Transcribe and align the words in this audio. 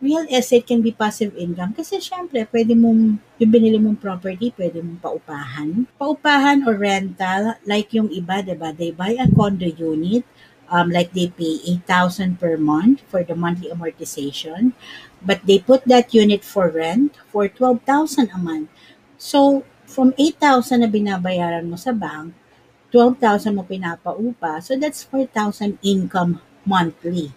real 0.00 0.24
estate 0.32 0.64
can 0.64 0.80
be 0.80 0.96
passive 0.96 1.36
income 1.36 1.76
kasi 1.76 2.00
syempre 2.00 2.48
pwede 2.48 2.72
mong 2.72 3.20
yung 3.36 3.52
binili 3.52 3.76
mong 3.76 4.00
property, 4.00 4.48
pwede 4.56 4.80
mong 4.80 5.00
paupahan. 5.00 5.84
Paupahan 6.00 6.64
or 6.64 6.80
rental, 6.80 7.60
like 7.68 7.92
yung 7.92 8.08
iba, 8.08 8.40
diba? 8.40 8.72
They 8.72 8.96
buy 8.96 9.20
a 9.20 9.28
condo 9.28 9.68
unit, 9.68 10.24
um, 10.72 10.88
like 10.88 11.12
they 11.12 11.28
pay 11.28 11.60
8,000 11.84 12.40
per 12.40 12.56
month 12.56 13.04
for 13.12 13.20
the 13.20 13.36
monthly 13.36 13.68
amortization, 13.68 14.72
but 15.20 15.44
they 15.44 15.60
put 15.60 15.84
that 15.84 16.16
unit 16.16 16.40
for 16.40 16.72
rent 16.72 17.20
for 17.28 17.44
12,000 17.44 18.32
a 18.32 18.40
month. 18.40 18.72
So, 19.20 19.68
from 19.84 20.16
8,000 20.16 20.80
na 20.80 20.88
binabayaran 20.88 21.68
mo 21.68 21.76
sa 21.76 21.92
bank, 21.92 22.32
12,000 22.88 23.52
mo 23.52 23.62
pinapaupa, 23.68 24.64
so 24.64 24.80
that's 24.80 25.04
4,000 25.04 25.76
income 25.84 26.40
monthly. 26.64 27.36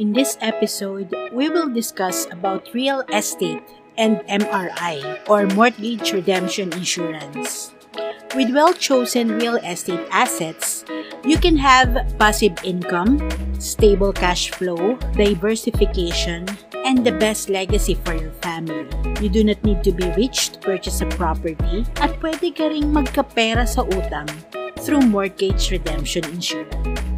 In 0.00 0.16
this 0.16 0.40
episode, 0.40 1.12
we 1.28 1.52
will 1.52 1.68
discuss 1.68 2.24
about 2.32 2.72
real 2.72 3.04
estate 3.12 3.60
and 4.00 4.24
MRI 4.32 5.04
or 5.28 5.44
mortgage 5.52 6.16
redemption 6.16 6.72
insurance. 6.72 7.76
With 8.32 8.48
well-chosen 8.48 9.36
real 9.36 9.60
estate 9.60 10.00
assets, 10.08 10.88
you 11.20 11.36
can 11.36 11.52
have 11.60 12.16
passive 12.16 12.56
income, 12.64 13.20
stable 13.60 14.16
cash 14.16 14.48
flow, 14.56 14.96
diversification, 15.20 16.48
and 16.80 17.04
the 17.04 17.12
best 17.12 17.52
legacy 17.52 17.92
for 18.00 18.16
your 18.16 18.32
family. 18.40 18.88
You 19.20 19.28
do 19.28 19.44
not 19.44 19.60
need 19.68 19.84
to 19.84 19.92
be 19.92 20.08
rich 20.16 20.56
to 20.56 20.58
purchase 20.64 21.04
a 21.04 21.12
property 21.12 21.84
at 22.00 22.16
pwede 22.24 22.56
ka 22.56 22.72
ring 22.72 22.88
magkapera 22.88 23.68
sa 23.68 23.84
utang 23.84 24.32
through 24.80 25.04
mortgage 25.04 25.68
redemption 25.68 26.24
insurance. 26.32 27.09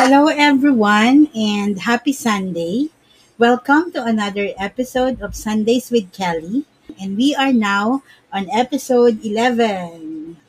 Hello, 0.00 0.32
everyone, 0.32 1.28
and 1.36 1.76
happy 1.78 2.16
Sunday. 2.16 2.88
Welcome 3.36 3.92
to 3.92 4.00
another 4.02 4.48
episode 4.56 5.20
of 5.20 5.36
Sundays 5.36 5.92
with 5.92 6.08
Kelly, 6.16 6.64
and 6.96 7.20
we 7.20 7.36
are 7.36 7.52
now 7.52 8.02
on 8.32 8.48
episode 8.48 9.20
11. 9.20 10.40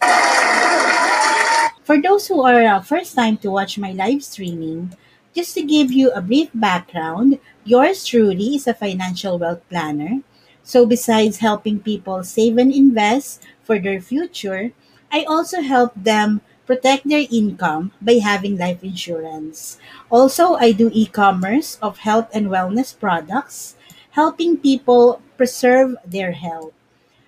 For 1.84 2.00
those 2.00 2.32
who 2.32 2.40
are 2.48 2.64
uh, 2.64 2.80
first 2.80 3.12
time 3.14 3.36
to 3.44 3.52
watch 3.52 3.76
my 3.78 3.92
live 3.92 4.24
streaming, 4.24 4.96
just 5.36 5.54
to 5.56 5.68
give 5.68 5.92
you 5.92 6.16
a 6.16 6.24
brief 6.24 6.48
background, 6.56 7.38
yours 7.68 8.08
truly 8.08 8.56
is 8.56 8.72
a 8.72 8.74
financial 8.74 9.36
wealth 9.38 9.68
planner. 9.68 10.24
So, 10.64 10.86
besides 10.86 11.44
helping 11.44 11.84
people 11.84 12.24
save 12.24 12.58
and 12.58 12.72
invest 12.72 13.44
for 13.68 13.80
their 13.80 14.00
future, 14.00 14.72
I 15.12 15.28
also 15.28 15.60
help 15.60 15.92
them 16.00 16.40
protect 16.72 17.04
their 17.04 17.28
income 17.28 17.92
by 18.00 18.16
having 18.24 18.56
life 18.56 18.80
insurance. 18.80 19.76
Also, 20.08 20.56
I 20.56 20.72
do 20.72 20.88
e-commerce 20.96 21.76
of 21.84 22.08
health 22.08 22.32
and 22.32 22.48
wellness 22.48 22.96
products, 22.96 23.76
helping 24.16 24.56
people 24.56 25.20
preserve 25.36 26.00
their 26.08 26.32
health. 26.32 26.72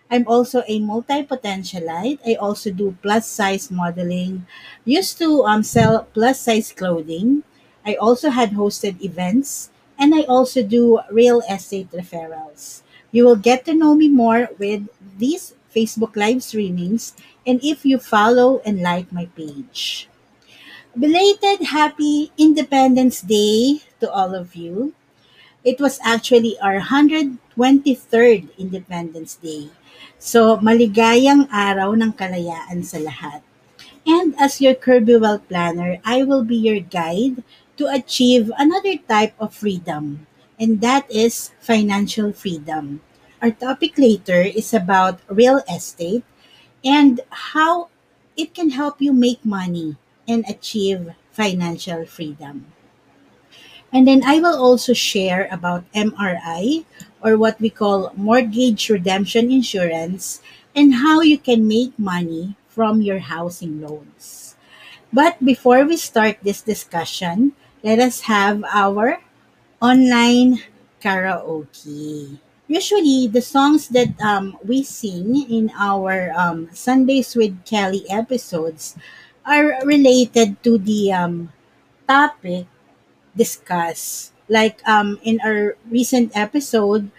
I'm 0.09 0.23
also 0.31 0.63
a 0.67 0.79
multi-potentialite. 0.79 2.23
I 2.23 2.35
also 2.39 2.71
do 2.71 2.95
plus 3.03 3.27
size 3.27 3.67
modeling. 3.67 4.47
Used 4.85 5.19
to 5.19 5.43
um, 5.43 5.63
sell 5.63 6.07
plus 6.13 6.39
size 6.39 6.71
clothing. 6.71 7.43
I 7.85 7.95
also 7.95 8.29
had 8.29 8.55
hosted 8.55 9.03
events 9.03 9.71
and 9.99 10.15
I 10.15 10.23
also 10.23 10.63
do 10.63 11.01
real 11.11 11.43
estate 11.51 11.91
referrals. 11.91 12.79
You 13.11 13.25
will 13.25 13.35
get 13.35 13.65
to 13.65 13.75
know 13.75 13.93
me 13.93 14.07
more 14.07 14.47
with 14.57 14.87
these 15.17 15.55
Facebook 15.75 16.15
live 16.15 16.45
streamings 16.45 17.11
and 17.45 17.59
if 17.63 17.85
you 17.85 17.99
follow 17.99 18.61
and 18.65 18.81
like 18.81 19.11
my 19.11 19.25
page. 19.35 20.07
Belated 20.93 21.73
happy 21.73 22.31
Independence 22.37 23.21
Day 23.21 23.81
to 23.99 24.11
all 24.11 24.35
of 24.35 24.55
you. 24.55 24.93
It 25.63 25.79
was 25.79 25.99
actually 26.03 26.59
our 26.59 26.79
123rd 26.91 27.39
Independence 28.59 29.35
Day. 29.41 29.71
So, 30.19 30.59
maligayang 30.59 31.49
araw 31.49 31.95
ng 31.95 32.13
kalayaan 32.13 32.83
sa 32.83 32.99
lahat. 32.99 33.41
And 34.03 34.35
as 34.35 34.59
your 34.59 34.75
Kirby 34.75 35.15
Well 35.15 35.39
Planner, 35.39 35.97
I 36.03 36.23
will 36.27 36.43
be 36.43 36.59
your 36.59 36.83
guide 36.83 37.41
to 37.79 37.87
achieve 37.87 38.51
another 38.59 38.99
type 38.99 39.33
of 39.39 39.55
freedom, 39.55 40.27
and 40.59 40.83
that 40.83 41.07
is 41.09 41.55
financial 41.63 42.35
freedom. 42.35 43.01
Our 43.41 43.51
topic 43.51 43.97
later 43.97 44.43
is 44.43 44.75
about 44.75 45.23
real 45.27 45.63
estate 45.71 46.23
and 46.83 47.21
how 47.29 47.89
it 48.35 48.53
can 48.53 48.71
help 48.71 49.01
you 49.01 49.13
make 49.13 49.44
money 49.45 49.95
and 50.27 50.45
achieve 50.47 51.11
financial 51.31 52.05
freedom. 52.05 52.67
And 53.94 54.07
then 54.07 54.23
I 54.25 54.39
will 54.39 54.57
also 54.57 54.93
share 54.93 55.47
about 55.51 55.85
MRI 55.93 56.85
or 57.22 57.38
what 57.38 57.61
we 57.61 57.69
call 57.69 58.11
mortgage 58.17 58.89
redemption 58.89 59.51
insurance 59.51 60.41
and 60.75 60.95
how 61.05 61.22
you 61.22 61.38
can 61.38 61.67
make 61.67 61.97
money 61.99 62.55
from 62.67 63.01
your 63.01 63.19
housing 63.19 63.81
loans. 63.81 64.55
But 65.13 65.38
before 65.45 65.85
we 65.85 65.95
start 65.97 66.41
this 66.41 66.61
discussion, 66.61 67.53
let 67.83 67.99
us 67.99 68.25
have 68.25 68.66
our 68.66 69.22
online 69.79 70.63
karaoke 70.97 72.39
usually 72.68 73.28
the 73.28 73.41
songs 73.41 73.90
that 73.90 74.13
um, 74.22 74.57
we 74.66 74.84
sing 74.84 75.35
in 75.50 75.72
our 75.78 76.31
um, 76.35 76.69
Sundays 76.74 77.35
with 77.35 77.66
Kelly 77.66 78.06
episodes 78.09 78.96
are 79.46 79.79
related 79.85 80.62
to 80.63 80.78
the 80.78 81.12
um, 81.12 81.52
topic 82.07 82.68
discussed. 83.35 84.34
Like 84.50 84.81
um, 84.88 85.19
in 85.23 85.40
our 85.46 85.78
recent 85.90 86.31
episode, 86.35 87.12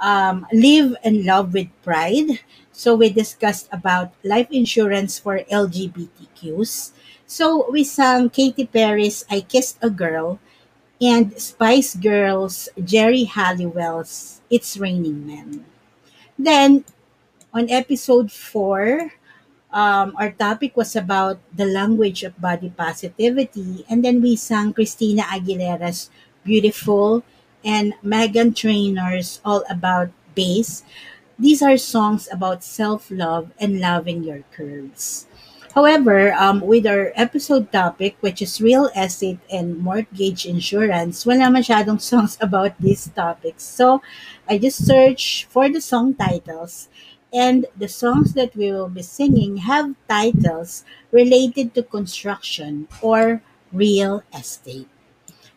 um, 0.00 0.46
Live 0.52 0.96
and 1.04 1.24
Love 1.24 1.54
with 1.54 1.68
Pride. 1.82 2.40
So 2.72 2.94
we 2.94 3.10
discussed 3.10 3.68
about 3.72 4.12
life 4.24 4.48
insurance 4.50 5.18
for 5.18 5.40
LGBTQs. 5.50 6.92
So 7.26 7.70
we 7.70 7.84
sang 7.84 8.30
Katy 8.30 8.66
Perry's 8.66 9.24
I 9.30 9.40
Kissed 9.40 9.78
a 9.82 9.90
Girl 9.90 10.38
and 11.00 11.36
Spice 11.40 11.94
Girls 11.94 12.68
Jerry 12.82 13.24
Halliwell's 13.24 14.40
It's 14.48 14.76
Raining 14.76 15.26
Men. 15.26 15.64
Then, 16.38 16.84
on 17.52 17.68
episode 17.70 18.32
4, 18.32 19.12
um, 19.72 20.16
our 20.16 20.32
topic 20.32 20.76
was 20.76 20.96
about 20.96 21.38
the 21.52 21.66
language 21.66 22.22
of 22.22 22.40
body 22.40 22.70
positivity. 22.70 23.84
And 23.88 24.04
then 24.04 24.22
we 24.22 24.36
sang 24.36 24.72
Christina 24.72 25.22
Aguilera's 25.22 26.10
Beautiful 26.44 27.22
and 27.64 27.94
Megan 28.02 28.54
Trainor's 28.54 29.40
All 29.44 29.64
About 29.68 30.10
Bass. 30.34 30.84
These 31.38 31.60
are 31.60 31.76
songs 31.76 32.28
about 32.32 32.64
self 32.64 33.10
love 33.10 33.50
and 33.60 33.80
loving 33.80 34.24
your 34.24 34.44
curves. 34.52 35.26
However, 35.76 36.32
um, 36.32 36.62
with 36.64 36.86
our 36.86 37.12
episode 37.14 37.70
topic, 37.70 38.16
which 38.20 38.40
is 38.40 38.62
real 38.64 38.88
estate 38.96 39.38
and 39.52 39.76
mortgage 39.76 40.48
insurance, 40.48 41.26
wala 41.28 41.52
masyadong 41.52 42.00
songs 42.10 42.40
about 42.40 42.72
these 42.80 43.12
topics. 43.12 43.62
So, 43.62 44.00
I 44.48 44.56
just 44.56 44.80
searched 44.80 45.52
for 45.52 45.68
the 45.68 45.84
song 45.84 46.16
titles 46.16 46.88
and 47.28 47.68
the 47.76 47.92
songs 47.92 48.32
that 48.32 48.56
we 48.56 48.72
will 48.72 48.88
be 48.88 49.04
singing 49.04 49.68
have 49.68 49.92
titles 50.08 50.88
related 51.12 51.76
to 51.76 51.84
construction 51.84 52.88
or 53.04 53.44
real 53.68 54.24
estate. 54.32 54.88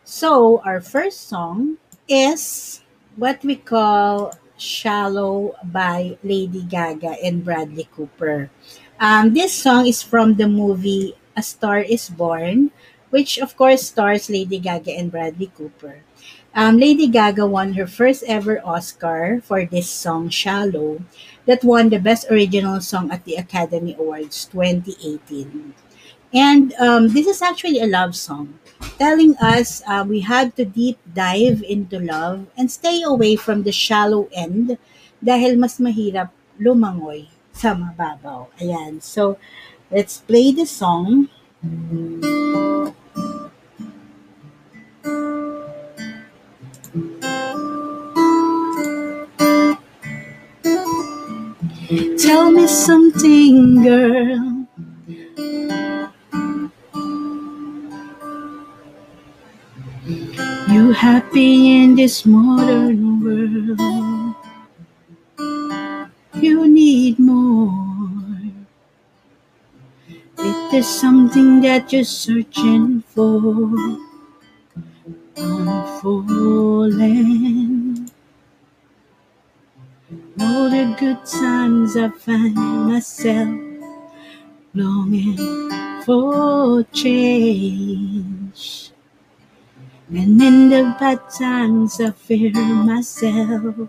So, 0.04 0.60
our 0.68 0.84
first 0.84 1.32
song 1.32 1.80
is 2.04 2.82
what 3.16 3.40
we 3.40 3.56
call 3.56 4.36
Shallow 4.60 5.56
by 5.64 6.18
Lady 6.22 6.60
Gaga 6.60 7.16
and 7.24 7.40
Bradley 7.40 7.88
Cooper. 7.96 8.50
Um, 9.00 9.32
this 9.32 9.56
song 9.56 9.88
is 9.88 10.04
from 10.04 10.36
the 10.36 10.44
movie 10.44 11.16
A 11.32 11.40
Star 11.40 11.80
is 11.80 12.12
Born, 12.12 12.68
which 13.08 13.40
of 13.40 13.56
course 13.56 13.88
stars 13.88 14.28
Lady 14.28 14.60
Gaga 14.60 14.92
and 14.92 15.08
Bradley 15.08 15.48
Cooper. 15.56 16.04
Um, 16.52 16.76
Lady 16.76 17.08
Gaga 17.08 17.46
won 17.48 17.72
her 17.80 17.86
first 17.86 18.20
ever 18.28 18.60
Oscar 18.60 19.40
for 19.40 19.64
this 19.64 19.88
song, 19.88 20.28
Shallow, 20.28 21.00
that 21.46 21.64
won 21.64 21.88
the 21.88 21.96
Best 21.96 22.28
Original 22.28 22.82
Song 22.84 23.08
at 23.10 23.24
the 23.24 23.40
Academy 23.40 23.96
Awards 23.96 24.44
2018. 24.52 25.72
And 26.34 26.74
um, 26.76 27.08
this 27.08 27.26
is 27.26 27.40
actually 27.40 27.80
a 27.80 27.88
love 27.88 28.14
song 28.14 28.60
telling 29.00 29.32
us 29.40 29.80
uh, 29.88 30.04
we 30.06 30.20
had 30.20 30.52
to 30.60 30.68
deep 30.68 31.00
dive 31.16 31.64
into 31.64 31.98
love 31.98 32.44
and 32.52 32.70
stay 32.70 33.00
away 33.00 33.34
from 33.34 33.64
the 33.64 33.72
shallow 33.72 34.28
end 34.28 34.76
dahil 35.24 35.56
mas 35.56 35.80
mahirap 35.80 36.28
lumangoy 36.60 37.32
sa 37.60 37.76
mababaw. 37.76 38.48
Ayan. 38.56 39.04
So, 39.04 39.36
let's 39.92 40.24
play 40.24 40.48
the 40.48 40.64
song. 40.64 41.28
Tell 52.16 52.48
me 52.48 52.64
something, 52.64 53.84
girl. 53.84 54.64
You 60.72 60.92
happy 60.96 61.82
in 61.82 61.96
this 61.96 62.24
modern 62.24 63.20
world? 63.20 64.00
You 66.40 66.66
need 66.66 67.20
more. 67.20 68.10
If 70.38 70.72
there's 70.72 70.88
something 70.88 71.60
that 71.60 71.92
you're 71.92 72.02
searching 72.02 73.02
for, 73.02 73.70
I'm 75.36 76.00
falling. 76.00 78.10
All 80.40 80.68
the 80.68 80.96
good 80.98 81.24
times 81.24 81.96
I 81.96 82.08
find 82.08 82.54
myself 82.56 83.60
longing 84.74 85.36
for 86.04 86.82
change. 86.92 88.90
And 90.10 90.42
in 90.42 90.68
the 90.68 90.94
bad 91.00 91.20
times 91.30 91.98
I 92.02 92.10
fear 92.10 92.52
myself. 92.52 93.88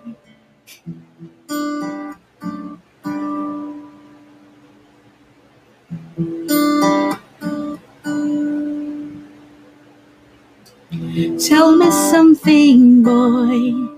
Tell 11.40 11.76
me 11.76 11.92
something, 11.92 13.04
boy. 13.04 13.90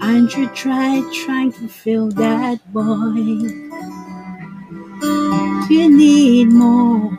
Aren't 0.00 0.36
you 0.36 0.48
try 0.54 1.02
trying 1.24 1.52
to 1.52 1.68
feel 1.68 2.08
that 2.10 2.60
boy? 2.72 3.74
You 5.70 5.88
need 5.96 6.52
more. 6.52 7.10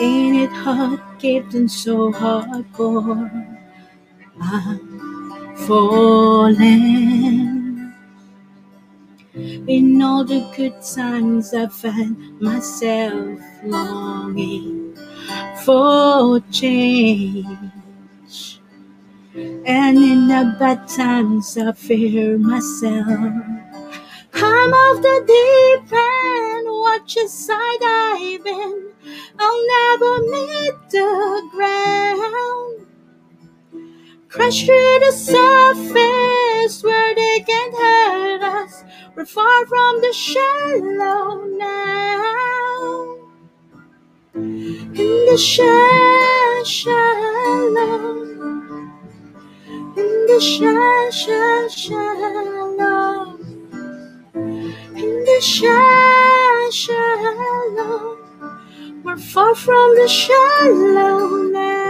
Ain't 0.00 0.36
it 0.36 0.52
hard 0.52 1.00
getting 1.18 1.68
so 1.68 2.12
hardcore? 2.12 3.58
I'm 4.40 5.56
falling. 5.66 7.27
In 9.68 10.02
all 10.02 10.24
the 10.24 10.40
good 10.56 10.74
times, 10.82 11.54
I 11.54 11.68
find 11.68 12.40
myself 12.40 13.38
longing 13.64 14.96
for 15.64 16.40
change. 16.50 17.46
And 19.66 19.98
in 19.98 20.26
the 20.28 20.56
bad 20.58 20.88
times, 20.88 21.56
I 21.56 21.72
fear 21.72 22.38
myself. 22.38 23.06
I'm 24.34 24.72
off 24.74 25.02
the 25.02 25.24
deep 25.26 25.92
end, 25.92 26.66
watch 26.68 27.16
as 27.18 27.32
side 27.32 27.82
in. 28.46 28.92
I'll 29.38 29.66
never 29.76 30.20
meet 30.32 30.74
the 30.90 31.48
ground. 31.52 32.87
Crash 34.28 34.66
through 34.66 34.98
the 35.00 35.12
surface 35.12 36.84
where 36.84 37.14
they 37.14 37.40
can't 37.46 37.74
hurt 37.76 38.42
us. 38.42 38.84
We're 39.16 39.24
far 39.24 39.66
from 39.66 40.02
the 40.02 40.12
shallow 40.12 41.44
now. 41.46 43.16
In 44.82 45.26
the 45.26 45.38
sha- 45.38 46.64
shallow. 46.64 48.22
In 49.96 50.26
the 50.28 50.40
sha- 50.40 51.10
sha- 51.10 51.68
shallow. 51.68 53.38
In 54.96 55.24
the 55.24 55.40
sha- 55.40 56.70
shallow. 56.70 58.18
We're 59.04 59.16
far 59.18 59.54
from 59.54 59.96
the 59.96 60.08
shallow 60.08 61.28
now. 61.52 61.87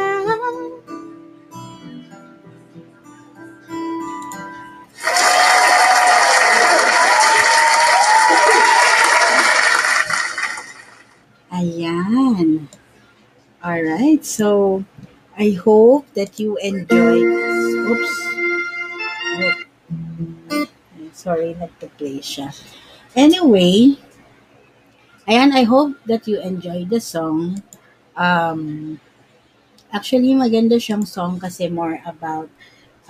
Alright, 13.69 14.25
so 14.25 14.81
I 15.37 15.53
hope 15.53 16.09
that 16.17 16.41
you 16.41 16.57
enjoyed. 16.57 17.21
Oops. 17.85 18.15
Oh. 19.37 20.65
Sorry, 21.13 21.53
nagpa-play 21.53 22.25
siya. 22.25 22.49
Anyway, 23.13 24.01
ayan, 25.29 25.53
I 25.53 25.69
hope 25.69 26.01
that 26.09 26.25
you 26.25 26.41
enjoyed 26.41 26.89
the 26.89 26.97
song. 26.97 27.61
Um, 28.17 28.97
actually, 29.93 30.33
maganda 30.33 30.81
siyang 30.81 31.05
song 31.05 31.37
kasi 31.37 31.69
more 31.69 32.01
about 32.09 32.49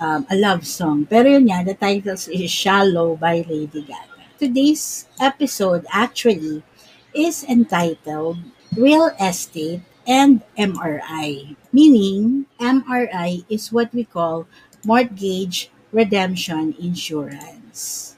um, 0.03 0.27
a 0.27 0.35
love 0.35 0.67
song. 0.67 1.07
Pero 1.07 1.39
yun 1.39 1.47
nga, 1.47 1.63
the 1.63 1.79
title 1.79 2.19
is 2.19 2.51
Shallow 2.51 3.15
by 3.15 3.47
Lady 3.47 3.87
Gaga. 3.87 4.35
Today's 4.35 5.07
episode 5.23 5.87
actually 5.87 6.67
is 7.15 7.47
entitled 7.47 8.43
Real 8.75 9.15
Estate 9.23 9.87
and 10.09 10.41
MRI. 10.57 11.55
Meaning, 11.71 12.49
MRI 12.57 13.45
is 13.45 13.71
what 13.71 13.93
we 13.93 14.03
call 14.03 14.49
Mortgage 14.83 15.69
Redemption 15.93 16.73
Insurance. 16.81 18.17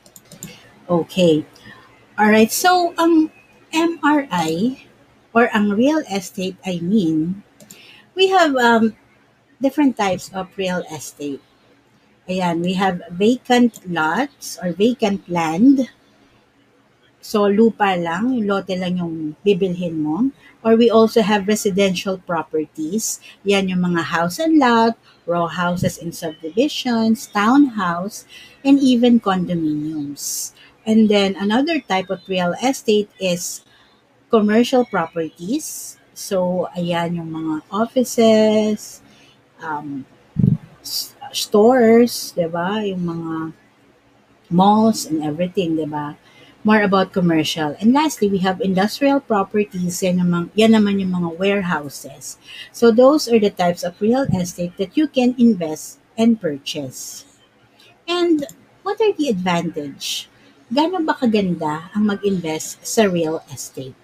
Okay. 0.87 1.43
Alright, 2.15 2.51
so 2.51 2.95
ang 2.95 3.27
MRI 3.75 4.79
or 5.35 5.51
ang 5.51 5.75
real 5.75 5.99
estate, 6.07 6.55
I 6.63 6.79
mean, 6.79 7.43
we 8.15 8.31
have 8.31 8.55
um, 8.55 8.95
different 9.59 9.99
types 9.99 10.31
of 10.31 10.47
real 10.55 10.83
estate. 10.87 11.43
Ayan, 12.27 12.63
we 12.63 12.73
have 12.79 13.03
vacant 13.11 13.83
lots 13.83 14.55
or 14.63 14.71
vacant 14.71 15.27
land. 15.27 15.91
So, 17.21 17.45
lupa 17.45 17.93
lang, 17.95 18.33
yung 18.33 18.49
lote 18.49 18.73
lang 18.73 18.97
yung 18.97 19.37
bibilhin 19.45 20.01
mo. 20.01 20.33
Or 20.65 20.75
we 20.75 20.89
also 20.89 21.21
have 21.21 21.47
residential 21.47 22.17
properties. 22.17 23.21
Yan 23.45 23.69
yung 23.69 23.85
mga 23.85 24.09
house 24.09 24.37
and 24.41 24.57
lot, 24.57 24.97
row 25.25 25.45
houses 25.45 25.97
in 25.97 26.11
subdivisions, 26.11 27.29
townhouse, 27.29 28.25
and 28.65 28.81
even 28.81 29.21
condominiums. 29.21 30.53
And 30.85 31.09
then 31.09 31.37
another 31.37 31.77
type 31.81 32.09
of 32.09 32.25
real 32.25 32.57
estate 32.57 33.09
is 33.21 33.61
commercial 34.33 34.85
properties. 34.85 35.97
So, 36.17 36.69
ayan 36.73 37.21
yung 37.21 37.29
mga 37.33 37.53
offices, 37.69 39.01
um, 39.61 40.05
stores, 41.33 42.33
'di 42.35 42.47
ba? 42.51 42.81
Yung 42.85 43.03
mga 43.05 43.35
malls 44.51 45.07
and 45.07 45.23
everything, 45.23 45.77
'di 45.77 45.87
ba? 45.87 46.17
More 46.61 46.85
about 46.85 47.09
commercial. 47.09 47.73
And 47.81 47.89
lastly, 47.93 48.29
we 48.29 48.37
have 48.45 48.61
industrial 48.61 49.19
properties. 49.19 50.03
Yan, 50.05 50.21
naman, 50.21 50.53
yan 50.53 50.77
naman 50.77 51.01
yung 51.01 51.17
mga 51.17 51.37
warehouses. 51.41 52.37
So 52.69 52.93
those 52.93 53.25
are 53.25 53.41
the 53.41 53.49
types 53.49 53.81
of 53.81 53.97
real 53.97 54.29
estate 54.29 54.77
that 54.77 54.93
you 54.93 55.09
can 55.09 55.33
invest 55.41 55.97
and 56.17 56.37
purchase. 56.37 57.25
And 58.05 58.45
what 58.85 59.01
are 59.01 59.09
the 59.09 59.33
advantage? 59.33 60.29
Gano'n 60.69 61.03
ba 61.03 61.17
kaganda 61.17 61.89
ang 61.97 62.05
mag-invest 62.05 62.85
sa 62.85 63.09
real 63.09 63.41
estate? 63.49 63.97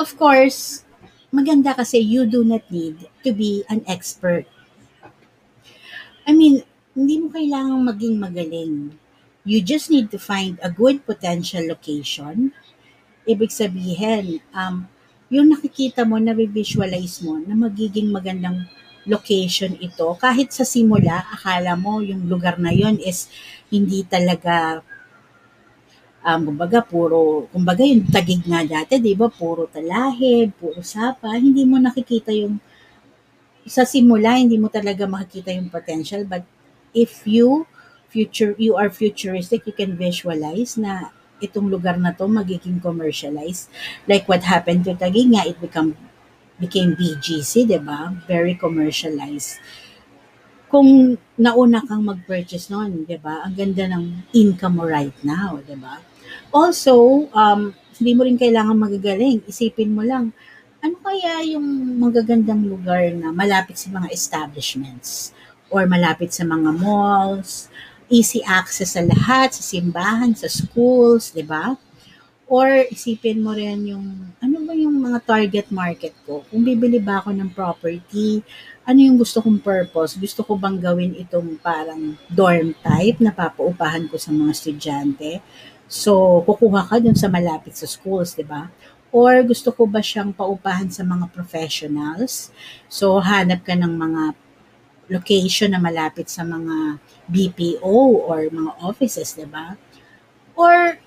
Of 0.00 0.16
course, 0.16 0.88
maganda 1.28 1.76
kasi 1.76 2.00
you 2.00 2.24
do 2.24 2.42
not 2.42 2.64
need 2.72 3.12
to 3.22 3.30
be 3.36 3.60
an 3.68 3.84
expert. 3.84 4.48
I 6.26 6.32
mean, 6.32 6.64
hindi 6.96 7.20
mo 7.20 7.28
kailangang 7.28 7.84
maging 7.84 8.16
magaling. 8.16 8.74
You 9.46 9.62
just 9.62 9.94
need 9.94 10.10
to 10.10 10.18
find 10.18 10.58
a 10.58 10.68
good 10.68 11.06
potential 11.06 11.62
location. 11.62 12.50
Ibig 13.22 13.54
sabihin, 13.54 14.42
um, 14.50 14.90
yung 15.30 15.54
nakikita 15.54 16.02
mo, 16.02 16.18
na-visualize 16.18 17.22
mo 17.22 17.38
na 17.38 17.54
magiging 17.54 18.10
magandang 18.10 18.66
location 19.06 19.78
ito. 19.78 20.18
Kahit 20.18 20.50
sa 20.50 20.66
simula, 20.66 21.22
akala 21.30 21.78
mo 21.78 22.02
yung 22.02 22.26
lugar 22.26 22.58
na 22.58 22.74
yon 22.74 22.98
is 22.98 23.30
hindi 23.70 24.02
talaga 24.02 24.82
um, 26.26 26.50
kumbaga 26.50 26.82
puro, 26.82 27.46
kumbaga 27.54 27.86
yung 27.86 28.10
tagig 28.10 28.42
nga 28.42 28.66
dati, 28.66 28.98
di 28.98 29.14
ba, 29.14 29.30
puro 29.30 29.70
talahib, 29.70 30.58
puro 30.58 30.82
sapa, 30.82 31.38
hindi 31.38 31.62
mo 31.62 31.78
nakikita 31.78 32.34
yung, 32.34 32.58
sa 33.62 33.86
simula, 33.86 34.34
hindi 34.34 34.58
mo 34.58 34.66
talaga 34.66 35.06
makikita 35.06 35.54
yung 35.54 35.70
potential, 35.70 36.26
but 36.26 36.42
if 36.90 37.22
you, 37.30 37.62
future, 38.16 38.56
you 38.56 38.80
are 38.80 38.88
futuristic, 38.88 39.68
you 39.68 39.76
can 39.76 39.92
visualize 39.92 40.80
na 40.80 41.12
itong 41.44 41.68
lugar 41.68 42.00
na 42.00 42.16
to 42.16 42.24
magiging 42.24 42.80
commercialized. 42.80 43.68
Like 44.08 44.24
what 44.24 44.40
happened 44.40 44.88
to 44.88 44.96
Taguig 44.96 45.36
nga, 45.36 45.44
it 45.44 45.60
become, 45.60 45.92
became 46.56 46.96
BGC, 46.96 47.68
di 47.68 47.76
ba? 47.76 48.16
Very 48.24 48.56
commercialized. 48.56 49.60
Kung 50.72 51.20
nauna 51.36 51.84
kang 51.84 52.08
mag-purchase 52.08 52.72
noon, 52.72 53.04
di 53.04 53.20
ba? 53.20 53.44
Ang 53.44 53.52
ganda 53.52 53.84
ng 53.84 54.32
income 54.32 54.80
mo 54.80 54.88
right 54.88 55.14
now, 55.20 55.60
di 55.60 55.76
ba? 55.76 56.00
Also, 56.48 57.28
um, 57.36 57.76
hindi 58.00 58.12
mo 58.16 58.24
rin 58.24 58.40
kailangan 58.40 58.80
magagaling. 58.80 59.44
Isipin 59.44 59.92
mo 59.92 60.00
lang, 60.00 60.32
ano 60.80 60.96
kaya 61.04 61.44
yung 61.44 62.00
magagandang 62.00 62.64
lugar 62.64 63.12
na 63.12 63.28
malapit 63.28 63.76
sa 63.76 63.92
mga 63.92 64.08
establishments 64.08 65.36
or 65.68 65.84
malapit 65.84 66.30
sa 66.30 66.46
mga 66.46 66.70
malls, 66.78 67.68
easy 68.08 68.42
access 68.46 68.94
sa 68.94 69.02
lahat, 69.02 69.54
sa 69.54 69.62
simbahan, 69.62 70.32
sa 70.34 70.46
schools, 70.46 71.34
di 71.34 71.42
ba? 71.42 71.74
Or 72.46 72.66
isipin 72.86 73.42
mo 73.42 73.50
rin 73.50 73.90
yung, 73.90 74.06
ano 74.38 74.56
ba 74.62 74.70
yung 74.70 75.02
mga 75.02 75.18
target 75.26 75.66
market 75.74 76.14
ko? 76.22 76.46
Kung 76.46 76.62
bibili 76.62 77.02
ba 77.02 77.18
ako 77.18 77.34
ng 77.34 77.50
property, 77.50 78.38
ano 78.86 78.98
yung 79.02 79.18
gusto 79.18 79.42
kong 79.42 79.58
purpose? 79.58 80.14
Gusto 80.14 80.46
ko 80.46 80.54
bang 80.54 80.78
gawin 80.78 81.18
itong 81.18 81.58
parang 81.58 82.14
dorm 82.30 82.70
type 82.86 83.18
na 83.18 83.34
papaupahan 83.34 84.06
ko 84.06 84.14
sa 84.14 84.30
mga 84.30 84.54
estudyante? 84.54 85.42
So, 85.90 86.42
kukuha 86.46 86.86
ka 86.86 87.02
dun 87.02 87.18
sa 87.18 87.26
malapit 87.26 87.74
sa 87.74 87.90
schools, 87.90 88.38
di 88.38 88.46
ba? 88.46 88.70
Or 89.10 89.42
gusto 89.42 89.74
ko 89.74 89.90
ba 89.90 89.98
siyang 89.98 90.30
paupahan 90.30 90.86
sa 90.90 91.02
mga 91.02 91.30
professionals? 91.34 92.54
So, 92.86 93.18
hanap 93.18 93.66
ka 93.66 93.74
ng 93.74 93.90
mga 93.90 94.22
location 95.08 95.74
na 95.74 95.80
malapit 95.82 96.26
sa 96.30 96.42
mga 96.42 96.98
BPO 97.30 97.96
or 98.26 98.46
mga 98.50 98.72
offices, 98.82 99.34
di 99.34 99.46
ba? 99.46 99.78
Or 100.58 100.98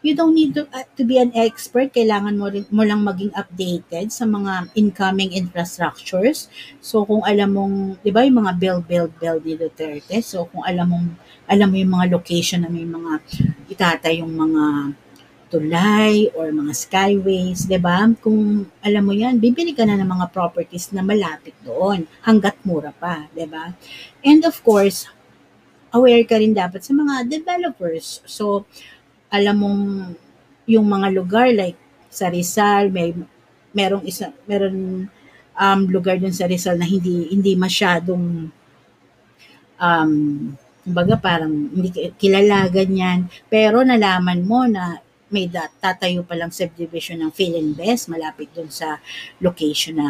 you 0.00 0.16
don't 0.16 0.32
need 0.32 0.56
to, 0.56 0.64
uh, 0.72 0.88
to 0.96 1.04
be 1.04 1.20
an 1.20 1.32
expert. 1.36 1.92
Kailangan 1.92 2.36
mo, 2.40 2.48
rin, 2.48 2.64
mo 2.72 2.82
lang 2.84 3.04
maging 3.04 3.32
updated 3.36 4.08
sa 4.08 4.24
mga 4.24 4.72
incoming 4.72 5.36
infrastructures. 5.36 6.48
So, 6.80 7.04
kung 7.04 7.20
alam 7.24 7.52
mong, 7.52 7.76
di 8.00 8.08
ba, 8.08 8.24
yung 8.24 8.40
mga 8.40 8.56
build, 8.56 8.82
build, 8.88 9.12
build 9.20 9.44
ni 9.44 9.54
Duterte. 9.60 10.16
So, 10.24 10.48
kung 10.48 10.64
alam 10.64 10.88
mong, 10.88 11.08
alam 11.44 11.68
mo 11.68 11.76
yung 11.76 11.92
mga 11.92 12.06
location 12.16 12.64
na 12.64 12.72
may 12.72 12.88
mga 12.88 13.20
itatay 13.68 14.24
yung 14.24 14.32
mga 14.32 14.62
tulay 15.50 16.30
or 16.38 16.48
mga 16.54 16.72
skyways, 16.72 17.66
'di 17.66 17.78
ba? 17.82 18.06
Kung 18.22 18.70
alam 18.80 19.02
mo 19.02 19.12
'yan, 19.12 19.42
bibili 19.42 19.74
ka 19.74 19.82
na 19.82 19.98
ng 19.98 20.06
mga 20.06 20.30
properties 20.30 20.94
na 20.94 21.02
malapit 21.02 21.52
doon 21.66 22.06
hangga't 22.22 22.62
mura 22.62 22.94
pa, 22.94 23.26
'di 23.34 23.46
ba? 23.50 23.74
And 24.22 24.46
of 24.46 24.62
course, 24.62 25.10
aware 25.90 26.22
ka 26.22 26.38
rin 26.38 26.54
dapat 26.54 26.86
sa 26.86 26.94
mga 26.94 27.26
developers. 27.26 28.22
So, 28.24 28.64
alam 29.34 29.56
mong 29.58 29.82
yung 30.70 30.86
mga 30.86 31.08
lugar 31.10 31.50
like 31.50 31.78
sa 32.06 32.30
Rizal, 32.30 32.94
may 32.94 33.10
merong 33.74 34.06
isa 34.06 34.30
meron 34.46 35.06
um, 35.58 35.80
lugar 35.90 36.18
dun 36.22 36.34
sa 36.34 36.46
Rizal 36.46 36.78
na 36.78 36.86
hindi 36.86 37.30
hindi 37.34 37.58
masyadong 37.58 38.50
um, 39.82 40.12
kumbaga 40.86 41.14
parang 41.18 41.74
hindi 41.74 41.90
kilala 42.18 42.70
ganyan. 42.70 43.26
Pero 43.50 43.82
nalaman 43.82 44.40
mo 44.46 44.66
na 44.70 45.09
may 45.30 45.46
dat 45.46 45.70
tatayo 45.78 46.26
pa 46.26 46.34
lang 46.34 46.50
subdivision 46.50 47.22
ng 47.22 47.32
Philinvest 47.32 48.10
malapit 48.10 48.50
dun 48.50 48.68
sa 48.70 48.98
location 49.38 49.96
na 49.98 50.08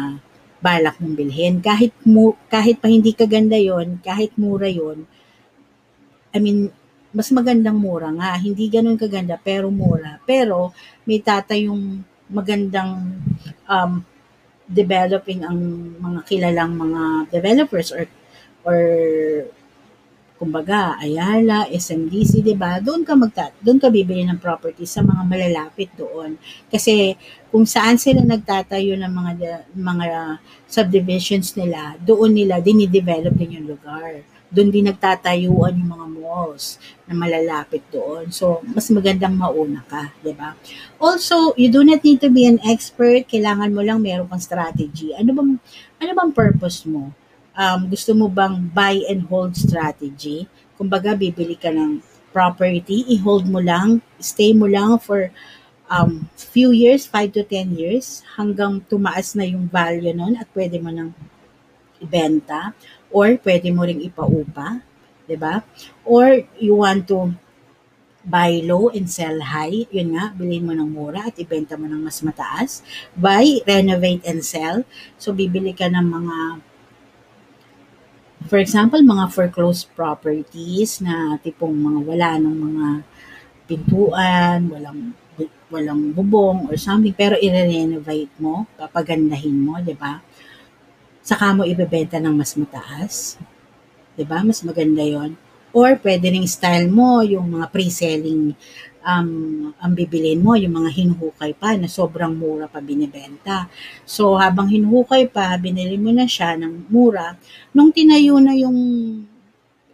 balak 0.61 0.97
mong 1.01 1.17
bilhin. 1.17 1.57
Kahit, 1.57 1.93
mu, 2.05 2.37
kahit 2.49 2.77
pa 2.77 2.89
hindi 2.89 3.17
kaganda 3.17 3.57
yon 3.57 3.97
kahit 4.01 4.37
mura 4.37 4.69
yon 4.69 5.09
I 6.31 6.37
mean, 6.39 6.71
mas 7.11 7.27
magandang 7.33 7.75
mura 7.75 8.07
nga. 8.15 8.39
Hindi 8.39 8.71
ganun 8.71 8.95
kaganda, 8.95 9.35
pero 9.35 9.67
mura. 9.67 10.21
Pero, 10.23 10.71
may 11.03 11.19
tatayong 11.19 12.07
magandang 12.31 13.19
um, 13.67 13.93
developing 14.63 15.43
ang 15.43 15.59
mga 15.99 16.19
kilalang 16.23 16.71
mga 16.71 17.01
developers 17.27 17.91
or 17.91 18.07
or 18.63 18.79
kumbaga, 20.41 20.97
Ayala, 20.97 21.69
SMDC, 21.69 22.41
'di 22.41 22.57
ba? 22.57 22.81
Doon 22.81 23.05
ka 23.05 23.13
magta 23.13 23.53
doon 23.61 23.77
ka 23.77 23.93
bibili 23.93 24.25
ng 24.25 24.41
property 24.41 24.89
sa 24.89 25.05
mga 25.05 25.21
malalapit 25.21 25.93
doon. 25.93 26.33
Kasi 26.65 27.13
kung 27.53 27.69
saan 27.69 28.01
sila 28.01 28.25
nagtatayo 28.25 28.97
ng 28.97 29.13
mga 29.13 29.31
mga 29.77 30.07
subdivisions 30.65 31.53
nila, 31.53 31.93
doon 32.01 32.33
nila 32.33 32.57
dinidevelop 32.57 33.37
din 33.37 33.61
yung 33.61 33.77
lugar. 33.77 34.25
Doon 34.49 34.73
din 34.73 34.89
nagtatayuan 34.89 35.77
yung 35.77 35.93
mga 35.93 36.07
malls 36.09 36.81
na 37.05 37.13
malalapit 37.13 37.85
doon. 37.93 38.33
So, 38.33 38.65
mas 38.65 38.89
magandang 38.89 39.37
mauna 39.37 39.85
ka, 39.85 40.09
'di 40.25 40.33
ba? 40.33 40.57
Also, 40.97 41.53
you 41.53 41.69
do 41.69 41.85
not 41.85 42.01
need 42.01 42.17
to 42.17 42.33
be 42.33 42.49
an 42.49 42.57
expert, 42.65 43.29
kailangan 43.29 43.69
mo 43.69 43.85
lang 43.85 44.01
meron 44.01 44.25
kang 44.25 44.41
strategy. 44.41 45.13
Ano 45.13 45.37
bang 45.37 45.51
ano 46.01 46.11
bang 46.17 46.31
purpose 46.33 46.89
mo? 46.89 47.13
Um, 47.55 47.87
gusto 47.87 48.11
mo 48.15 48.27
bang 48.31 48.69
buy 48.71 49.01
and 49.07 49.27
hold 49.27 49.55
strategy? 49.55 50.47
Kumbaga, 50.75 51.15
bibili 51.15 51.55
ka 51.55 51.69
ng 51.69 52.01
property, 52.31 53.03
i-hold 53.11 53.45
mo 53.47 53.59
lang, 53.59 53.99
stay 54.17 54.55
mo 54.55 54.65
lang 54.65 54.95
for 54.97 55.29
um, 55.91 56.31
few 56.35 56.71
years, 56.71 57.03
5 57.05 57.35
to 57.35 57.43
10 57.43 57.75
years, 57.75 58.23
hanggang 58.39 58.79
tumaas 58.87 59.35
na 59.35 59.43
yung 59.43 59.67
value 59.67 60.15
nun 60.15 60.39
at 60.39 60.47
pwede 60.55 60.79
mo 60.79 60.89
nang 60.89 61.11
ibenta 62.01 62.71
or 63.11 63.35
pwede 63.43 63.69
mo 63.69 63.83
ring 63.83 64.01
ipaupa, 64.01 64.81
'di 65.27 65.37
ba? 65.37 65.61
Or 66.07 66.41
you 66.57 66.79
want 66.79 67.05
to 67.11 67.35
buy 68.21 68.61
low 68.63 68.93
and 68.93 69.09
sell 69.09 69.41
high, 69.41 69.85
yun 69.89 70.13
nga, 70.13 70.29
bilhin 70.33 70.65
mo 70.65 70.73
ng 70.77 70.89
mura 70.89 71.29
at 71.29 71.35
ibenta 71.41 71.73
mo 71.73 71.89
ng 71.89 72.01
mas 72.05 72.21
mataas. 72.21 72.85
Buy, 73.17 73.65
renovate 73.65 74.21
and 74.29 74.45
sell. 74.45 74.85
So 75.17 75.33
bibili 75.33 75.73
ka 75.73 75.89
ng 75.89 76.05
mga 76.05 76.37
For 78.49 78.57
example, 78.57 79.01
mga 79.05 79.29
foreclosed 79.29 79.93
properties 79.93 80.97
na 81.01 81.37
tipong 81.37 81.77
mga 81.77 81.99
wala 82.01 82.29
ng 82.41 82.55
mga 82.57 82.87
pintuan, 83.69 84.59
walang 84.69 85.13
walang 85.71 86.11
bubong 86.11 86.67
or 86.67 86.75
something, 86.75 87.15
pero 87.15 87.39
i-renovate 87.39 88.33
mo, 88.37 88.67
papagandahin 88.75 89.55
mo, 89.55 89.79
di 89.79 89.95
ba? 89.95 90.19
Saka 91.23 91.55
mo 91.55 91.63
ibebenta 91.63 92.19
ng 92.19 92.35
mas 92.35 92.59
mataas. 92.59 93.39
Di 94.17 94.27
ba? 94.27 94.43
Mas 94.43 94.59
maganda 94.67 94.99
yon 94.99 95.39
Or 95.71 95.95
pwede 96.03 96.27
ring 96.27 96.43
style 96.43 96.91
mo 96.91 97.23
yung 97.23 97.55
mga 97.55 97.71
pre-selling 97.71 98.51
um, 99.05 99.29
ang 99.77 99.91
bibilin 99.93 100.41
mo, 100.41 100.53
yung 100.57 100.77
mga 100.77 100.89
hinuhukay 100.93 101.51
pa 101.57 101.73
na 101.77 101.89
sobrang 101.89 102.33
mura 102.33 102.69
pa 102.69 102.79
binibenta. 102.79 103.67
So, 104.05 104.37
habang 104.37 104.69
hinuhukay 104.69 105.29
pa, 105.33 105.57
binili 105.57 105.97
mo 105.97 106.13
na 106.13 106.25
siya 106.29 106.57
ng 106.57 106.89
mura. 106.89 107.37
Nung 107.73 107.89
tinayo 107.89 108.37
na 108.37 108.53
yung 108.53 108.77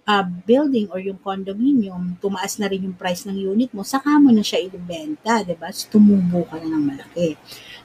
uh, 0.07 0.25
building 0.47 0.87
or 0.91 0.99
yung 1.03 1.19
condominium, 1.19 2.15
tumaas 2.23 2.59
na 2.59 2.71
rin 2.71 2.87
yung 2.87 2.95
price 2.95 3.27
ng 3.27 3.35
unit 3.35 3.71
mo, 3.75 3.83
saka 3.83 4.15
mo 4.19 4.31
na 4.31 4.43
siya 4.43 4.63
ibenta, 4.63 5.43
di 5.43 5.55
ba? 5.55 5.71
So, 5.71 5.91
tumubo 5.91 6.47
ka 6.47 6.59
na 6.59 6.71
ng 6.71 6.85
malaki. 6.87 7.35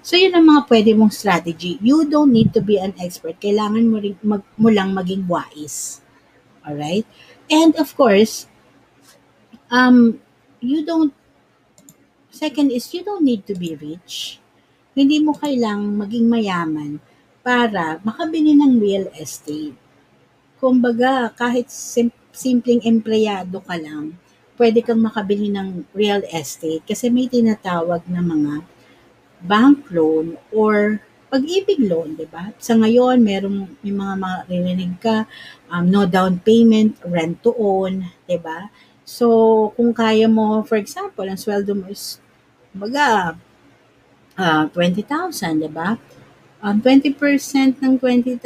So, 0.02 0.18
yun 0.18 0.34
ang 0.34 0.46
mga 0.46 0.66
pwede 0.66 0.90
mong 0.98 1.14
strategy. 1.14 1.78
You 1.78 2.06
don't 2.06 2.34
need 2.34 2.50
to 2.54 2.62
be 2.62 2.78
an 2.78 2.94
expert. 2.98 3.38
Kailangan 3.38 3.86
mo, 3.86 4.02
rin, 4.02 4.18
mag, 4.22 4.42
mo 4.58 4.70
lang 4.70 4.94
maging 4.94 5.26
wise. 5.30 6.02
Alright? 6.62 7.06
And 7.50 7.74
of 7.74 7.90
course, 7.98 8.46
um, 9.70 10.22
you 10.62 10.86
don't 10.86 11.10
second 12.30 12.70
is 12.70 12.94
you 12.94 13.02
don't 13.04 13.26
need 13.26 13.44
to 13.44 13.54
be 13.58 13.74
rich. 13.76 14.38
Hindi 14.94 15.18
mo 15.20 15.34
kailangang 15.34 15.98
maging 15.98 16.26
mayaman 16.30 16.92
para 17.42 17.98
makabili 18.06 18.54
ng 18.56 18.78
real 18.78 19.10
estate. 19.18 19.74
Kumbaga, 20.62 21.34
kahit 21.34 21.68
sim- 21.68 22.14
simpleng 22.30 22.80
empleyado 22.86 23.58
ka 23.60 23.76
lang, 23.76 24.16
pwede 24.56 24.80
kang 24.80 25.02
makabili 25.02 25.50
ng 25.50 25.84
real 25.92 26.22
estate 26.30 26.86
kasi 26.86 27.10
may 27.10 27.26
tinatawag 27.26 28.06
na 28.06 28.22
mga 28.22 28.62
bank 29.42 29.90
loan 29.90 30.38
or 30.54 31.02
pag-ibig 31.32 31.80
loan, 31.80 32.14
di 32.14 32.28
ba? 32.28 32.52
Sa 32.60 32.76
ngayon, 32.76 33.24
merong 33.24 33.80
may 33.80 33.94
mga 33.96 34.14
maririnig 34.20 34.94
ka, 35.00 35.24
um, 35.72 35.88
no 35.88 36.04
down 36.04 36.36
payment, 36.44 37.00
rent 37.08 37.40
to 37.40 37.56
own, 37.56 38.04
di 38.28 38.36
ba? 38.36 38.68
So, 39.02 39.26
kung 39.74 39.90
kaya 39.90 40.30
mo, 40.30 40.62
for 40.62 40.78
example, 40.78 41.26
ang 41.26 41.38
sweldo 41.38 41.74
mo 41.74 41.90
is, 41.90 42.22
baga, 42.72 43.34
ah, 44.38 44.64
20,000, 44.70 45.60
'di 45.60 45.70
ba? 45.70 45.98
Um, 46.62 46.78
20% 46.78 47.82
ng 47.82 47.98
20,000, 47.98 48.38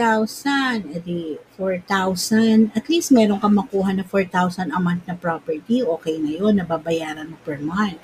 edi 0.89 1.37
4,000. 1.61 2.73
At 2.73 2.89
least 2.89 3.13
meron 3.13 3.37
kang 3.37 3.53
makuha 3.53 3.93
na 3.93 4.09
4,000 4.09 4.73
a 4.73 4.81
month 4.81 5.05
na 5.05 5.13
property. 5.21 5.85
Okay 5.85 6.17
na 6.17 6.33
yun, 6.33 6.57
nababayaran 6.57 7.29
mo 7.29 7.37
per 7.45 7.61
month. 7.61 8.01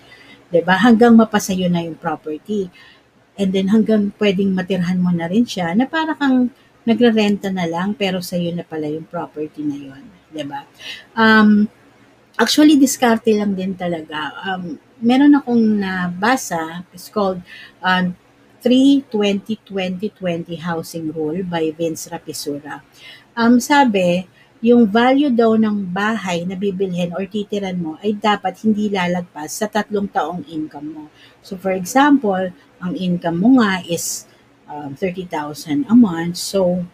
ba? 0.53 0.77
Hanggang 0.77 1.17
mapasayo 1.17 1.73
na 1.73 1.81
yung 1.81 1.97
property. 1.97 2.69
And 3.41 3.57
then 3.57 3.73
hanggang 3.73 4.13
pwedeng 4.21 4.53
matirhan 4.53 5.01
mo 5.01 5.09
na 5.17 5.33
rin 5.33 5.49
siya 5.49 5.73
na 5.73 5.89
para 5.89 6.13
kang 6.13 6.53
nagrerenta 6.85 7.49
na 7.49 7.65
lang 7.65 7.97
pero 7.97 8.21
sa'yo 8.21 8.53
na 8.53 8.69
pala 8.69 8.93
yung 8.93 9.09
property 9.09 9.65
na 9.65 9.79
yun. 9.81 10.05
ba? 10.45 10.69
Um, 11.17 11.73
actually, 12.39 12.77
diskarte 12.81 13.35
lang 13.37 13.55
din 13.57 13.75
talaga. 13.77 14.33
Um, 14.47 14.79
meron 15.03 15.35
akong 15.37 15.83
nabasa, 15.83 16.87
it's 16.95 17.11
called 17.11 17.43
um, 17.83 18.15
3-20-20-20 18.63 20.63
Housing 20.63 21.11
Rule 21.11 21.43
by 21.43 21.75
Vince 21.75 22.07
Rapisura. 22.07 22.79
Um, 23.35 23.59
sabi, 23.59 24.31
yung 24.63 24.87
value 24.87 25.35
daw 25.35 25.59
ng 25.59 25.91
bahay 25.91 26.47
na 26.47 26.55
bibilhin 26.55 27.11
or 27.19 27.27
titiran 27.27 27.75
mo 27.75 27.99
ay 27.99 28.15
dapat 28.15 28.55
hindi 28.63 28.87
lalagpas 28.87 29.59
sa 29.59 29.67
tatlong 29.67 30.07
taong 30.07 30.47
income 30.47 30.89
mo. 30.95 31.05
So 31.43 31.59
for 31.59 31.75
example, 31.75 32.55
ang 32.79 32.95
income 32.95 33.43
mo 33.43 33.59
nga 33.59 33.83
is 33.83 34.31
um, 34.71 34.95
30,000 34.95 35.91
a 35.91 35.97
month. 35.99 36.39
So 36.39 36.87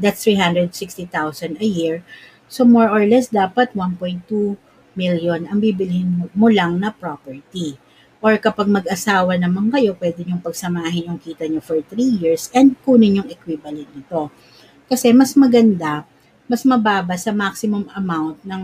that's 0.00 0.24
360,000 0.24 1.60
a 1.60 1.68
year. 1.68 2.00
So 2.48 2.64
more 2.64 2.88
or 2.88 3.04
less 3.04 3.28
dapat 3.28 3.76
1.2 3.76 4.28
million 4.98 5.46
ang 5.46 5.62
bibilhin 5.62 6.32
mo, 6.32 6.48
lang 6.48 6.80
na 6.80 6.90
property. 6.90 7.78
Or 8.18 8.34
kapag 8.40 8.66
mag-asawa 8.66 9.38
naman 9.38 9.70
kayo, 9.70 9.94
pwede 9.94 10.26
niyong 10.26 10.42
pagsamahin 10.42 11.14
yung 11.14 11.20
kita 11.22 11.46
niyo 11.46 11.62
for 11.62 11.78
3 11.78 11.94
years 12.18 12.50
and 12.50 12.74
kunin 12.82 13.22
yung 13.22 13.30
equivalent 13.30 13.86
nito. 13.94 14.34
Kasi 14.90 15.14
mas 15.14 15.38
maganda, 15.38 16.02
mas 16.50 16.66
mababa 16.66 17.14
sa 17.14 17.30
maximum 17.30 17.86
amount 17.94 18.42
ng 18.42 18.62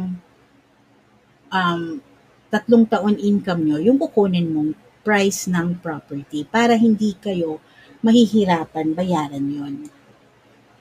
um, 1.54 2.02
tatlong 2.50 2.82
taon 2.88 3.14
income 3.20 3.62
nyo, 3.62 3.78
yung 3.78 4.00
kukunin 4.00 4.50
mong 4.50 4.74
price 5.06 5.46
ng 5.46 5.78
property 5.78 6.42
para 6.48 6.74
hindi 6.74 7.14
kayo 7.20 7.60
mahihirapan 8.02 8.96
bayaran 8.96 9.44
yon. 9.44 9.74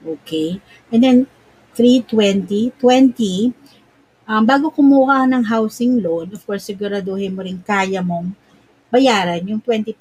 Okay? 0.01 0.57
And 0.89 1.01
then, 1.03 1.17
320, 1.75 2.73
20, 2.77 3.53
um, 4.29 4.43
bago 4.45 4.69
kumuha 4.71 5.25
ng 5.27 5.43
housing 5.43 5.99
loan, 5.99 6.31
of 6.31 6.41
course, 6.45 6.69
siguraduhin 6.69 7.33
mo 7.33 7.41
rin 7.43 7.59
kaya 7.61 7.99
mong 7.99 8.31
bayaran 8.93 9.41
yung 9.49 9.61
20% 9.61 9.97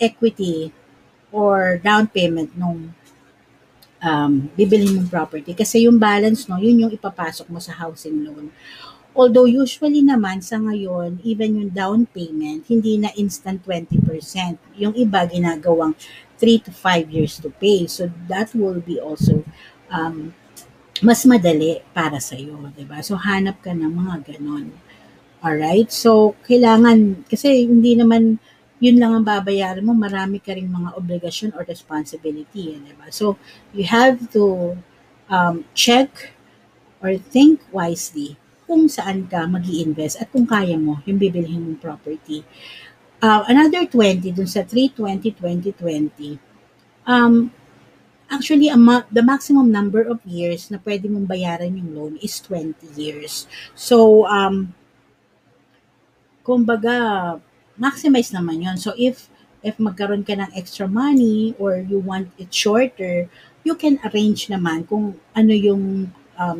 equity 0.00 0.72
or 1.28 1.76
down 1.84 2.08
payment 2.08 2.48
nung 2.56 2.96
um, 4.00 4.48
bibili 4.56 4.88
mong 4.88 5.10
property. 5.10 5.52
Kasi 5.52 5.84
yung 5.84 6.00
balance, 6.00 6.48
no, 6.48 6.56
yun 6.56 6.88
yung 6.88 6.92
ipapasok 6.94 7.46
mo 7.52 7.60
sa 7.60 7.76
housing 7.76 8.24
loan. 8.24 8.48
Although 9.18 9.50
usually 9.50 9.98
naman 9.98 10.38
sa 10.46 10.62
ngayon, 10.62 11.18
even 11.26 11.58
yung 11.58 11.70
down 11.74 12.06
payment, 12.06 12.62
hindi 12.70 13.02
na 13.02 13.10
instant 13.18 13.58
20%. 13.66 13.98
Yung 14.78 14.94
iba 14.94 15.26
ginagawang 15.26 15.98
3 16.38 16.64
to 16.64 16.70
5 16.70 17.10
years 17.10 17.42
to 17.42 17.50
pay. 17.50 17.90
So 17.90 18.06
that 18.30 18.54
will 18.54 18.78
be 18.78 19.02
also 19.02 19.42
um, 19.92 20.32
mas 21.02 21.22
madali 21.28 21.78
para 21.94 22.18
sa 22.18 22.34
iyo, 22.34 22.58
'di 22.74 22.84
ba? 22.88 23.02
So 23.04 23.14
hanap 23.14 23.62
ka 23.62 23.70
ng 23.70 23.90
mga 23.90 24.14
ganon. 24.34 24.74
Alright? 25.38 25.94
So 25.94 26.34
kailangan 26.46 27.28
kasi 27.30 27.66
hindi 27.66 27.94
naman 27.94 28.42
yun 28.78 29.02
lang 29.02 29.10
ang 29.10 29.26
babayaran 29.26 29.82
mo, 29.82 29.90
marami 29.90 30.38
ka 30.38 30.54
ring 30.54 30.70
mga 30.70 30.94
obligasyon 30.94 31.50
or 31.58 31.66
responsibility, 31.66 32.74
eh, 32.74 32.78
'di 32.82 32.94
ba? 32.98 33.10
So 33.14 33.38
you 33.74 33.86
have 33.86 34.18
to 34.34 34.74
um, 35.30 35.66
check 35.74 36.34
or 36.98 37.14
think 37.18 37.62
wisely 37.70 38.34
kung 38.68 38.90
saan 38.90 39.24
ka 39.24 39.48
mag 39.48 39.64
invest 39.64 40.20
at 40.20 40.28
kung 40.28 40.44
kaya 40.44 40.76
mo 40.76 41.00
yung 41.08 41.16
bibilhin 41.16 41.64
mong 41.64 41.80
property. 41.80 42.44
Uh, 43.18 43.42
another 43.50 43.82
20 43.88 44.30
dun 44.30 44.46
sa 44.46 44.62
320-2020, 44.62 46.38
um, 47.08 47.50
Actually, 48.28 48.68
ang 48.68 48.84
ma- 48.84 49.08
the 49.08 49.24
maximum 49.24 49.72
number 49.72 50.04
of 50.04 50.20
years 50.28 50.68
na 50.68 50.76
pwede 50.84 51.08
mong 51.08 51.24
bayaran 51.24 51.72
yung 51.72 51.90
loan 51.96 52.14
is 52.20 52.36
20 52.44 52.76
years. 52.92 53.48
So, 53.72 54.28
um, 54.28 54.76
kumbaga, 56.44 56.94
maximize 57.80 58.30
naman 58.36 58.60
yon 58.60 58.76
So, 58.76 58.92
if 58.96 59.32
if 59.64 59.80
magkaroon 59.80 60.22
ka 60.22 60.36
ng 60.38 60.52
extra 60.54 60.86
money 60.86 61.56
or 61.58 61.82
you 61.82 61.98
want 61.98 62.30
it 62.38 62.52
shorter, 62.52 63.26
you 63.66 63.74
can 63.74 63.98
arrange 64.06 64.46
naman 64.46 64.86
kung 64.86 65.18
ano 65.34 65.52
yung 65.52 66.12
um, 66.38 66.58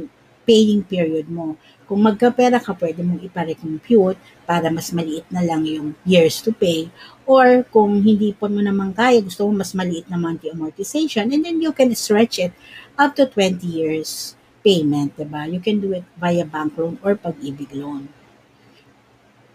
paying 0.49 0.83
period 0.83 1.29
mo. 1.31 1.55
Kung 1.89 2.05
magkapera 2.05 2.61
ka, 2.61 2.77
pwede 2.77 3.01
mong 3.01 3.25
iparecompute 3.25 4.21
para 4.45 4.69
mas 4.69 4.93
maliit 4.93 5.25
na 5.33 5.41
lang 5.41 5.65
yung 5.65 5.97
years 6.05 6.45
to 6.45 6.53
pay. 6.53 6.93
Or 7.25 7.65
kung 7.73 8.05
hindi 8.05 8.37
po 8.37 8.45
mo 8.53 8.61
naman 8.61 8.93
kaya, 8.93 9.25
gusto 9.25 9.49
mo 9.49 9.65
mas 9.65 9.73
maliit 9.73 10.05
na 10.13 10.21
monthly 10.21 10.53
amortization, 10.53 11.33
and 11.33 11.41
then 11.41 11.65
you 11.65 11.73
can 11.73 11.89
stretch 11.97 12.37
it 12.37 12.53
up 13.01 13.17
to 13.17 13.25
20 13.25 13.65
years 13.65 14.37
payment, 14.61 15.17
diba? 15.17 15.49
You 15.49 15.65
can 15.65 15.81
do 15.81 15.97
it 15.97 16.05
via 16.21 16.45
bank 16.45 16.77
loan 16.77 17.01
or 17.01 17.17
pag-ibig 17.17 17.73
loan. 17.73 18.13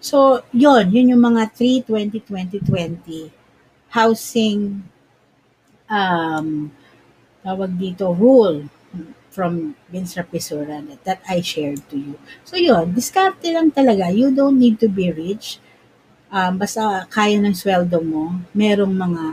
So, 0.02 0.42
yon 0.50 0.90
yun 0.90 1.14
yung 1.14 1.24
mga 1.24 1.54
3, 1.54 1.86
20, 1.86 2.18
20, 2.18 2.66
20 2.66 3.30
housing 3.94 4.82
um, 5.86 6.74
tawag 7.46 7.72
dito, 7.78 8.10
rule 8.10 8.66
from 9.34 9.74
Vince 9.90 10.14
Rapisura 10.14 10.86
that, 10.86 11.02
that 11.04 11.20
I 11.26 11.42
shared 11.42 11.82
to 11.90 11.98
you. 11.98 12.16
So 12.46 12.56
yun, 12.56 12.94
diskarte 12.94 13.50
lang 13.50 13.74
talaga. 13.74 14.14
You 14.14 14.30
don't 14.30 14.62
need 14.62 14.78
to 14.86 14.88
be 14.88 15.10
rich. 15.10 15.58
Um, 16.30 16.62
basta 16.62 17.10
kaya 17.10 17.42
ng 17.42 17.58
sweldo 17.58 17.98
mo, 18.06 18.38
merong 18.54 18.94
mga 18.94 19.24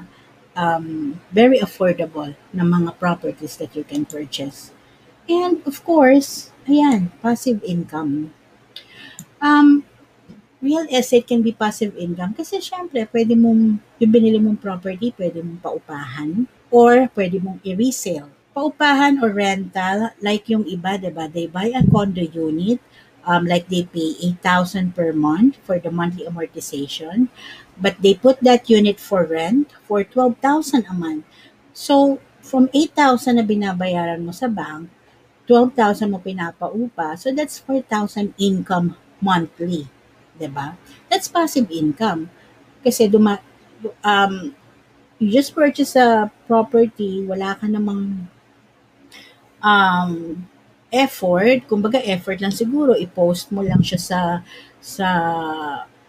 um, 0.57 1.21
very 1.29 1.61
affordable 1.61 2.33
na 2.53 2.65
mga 2.65 2.97
properties 2.97 3.61
that 3.61 3.77
you 3.77 3.85
can 3.85 4.09
purchase. 4.09 4.73
And 5.29 5.61
of 5.69 5.85
course, 5.85 6.49
ayan, 6.65 7.13
passive 7.21 7.61
income. 7.61 8.33
Um, 9.41 9.85
real 10.61 10.85
estate 10.93 11.29
can 11.29 11.41
be 11.45 11.53
passive 11.53 11.97
income 11.97 12.37
kasi 12.37 12.61
syempre, 12.61 13.05
pwede 13.09 13.37
mong, 13.37 13.81
yung 14.01 14.13
binili 14.13 14.41
mong 14.41 14.61
property, 14.61 15.13
pwede 15.17 15.45
mong 15.45 15.61
paupahan 15.61 16.49
or 16.73 17.09
pwede 17.17 17.41
mong 17.41 17.61
i-resale 17.65 18.40
paupahan 18.55 19.23
or 19.23 19.31
rental, 19.31 20.11
like 20.21 20.49
yung 20.49 20.65
iba, 20.65 20.99
diba, 20.99 21.31
they 21.33 21.47
buy 21.47 21.71
a 21.75 21.83
condo 21.87 22.23
unit, 22.23 22.81
um, 23.25 23.47
like 23.47 23.69
they 23.69 23.85
pay 23.85 24.17
8,000 24.43 24.95
per 24.95 25.13
month 25.13 25.57
for 25.63 25.79
the 25.79 25.91
monthly 25.91 26.27
amortization, 26.27 27.29
but 27.79 27.97
they 28.03 28.15
put 28.15 28.41
that 28.43 28.69
unit 28.69 28.99
for 28.99 29.25
rent 29.25 29.71
for 29.87 30.03
12,000 30.03 30.87
a 30.91 30.95
month. 30.95 31.25
So, 31.73 32.19
from 32.41 32.69
8,000 32.75 33.37
na 33.37 33.45
binabayaran 33.47 34.25
mo 34.25 34.33
sa 34.33 34.49
bank, 34.49 34.91
12,000 35.47 36.11
mo 36.11 36.19
pinapaupa, 36.19 37.19
so 37.19 37.31
that's 37.31 37.59
4,000 37.63 38.35
income 38.39 38.97
monthly. 39.21 39.91
'di 40.41 40.49
ba? 40.49 40.73
That's 41.13 41.29
passive 41.29 41.69
income. 41.69 42.33
Kasi 42.81 43.13
duma 43.13 43.37
um 44.01 44.57
you 45.21 45.29
just 45.29 45.53
purchase 45.53 45.93
a 46.01 46.33
property, 46.49 47.21
wala 47.29 47.53
ka 47.61 47.69
namang 47.69 48.25
um, 49.63 50.45
effort, 50.91 51.65
kumbaga 51.71 52.03
effort 52.03 52.43
lang 52.43 52.53
siguro, 52.53 52.99
i-post 52.99 53.55
mo 53.55 53.63
lang 53.63 53.81
siya 53.81 54.01
sa 54.01 54.21
sa 54.81 55.09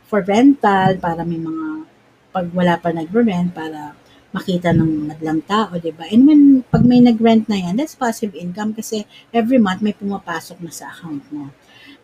for 0.09 0.25
rental 0.25 0.97
para 0.99 1.23
may 1.23 1.39
mga 1.39 1.87
pag 2.31 2.47
wala 2.51 2.75
pa 2.79 2.91
nagre-rent 2.91 3.51
para 3.51 3.95
makita 4.31 4.71
ng 4.71 5.11
madlang 5.11 5.43
tao, 5.43 5.75
'di 5.75 5.91
ba? 5.91 6.07
And 6.07 6.23
when 6.23 6.41
pag 6.71 6.87
may 6.87 7.03
nag-rent 7.03 7.51
na 7.51 7.59
'yan, 7.59 7.75
that's 7.75 7.99
passive 7.99 8.31
income 8.33 8.71
kasi 8.71 9.03
every 9.35 9.59
month 9.59 9.83
may 9.83 9.91
pumapasok 9.91 10.63
na 10.63 10.71
sa 10.71 10.87
account 10.87 11.27
mo. 11.31 11.51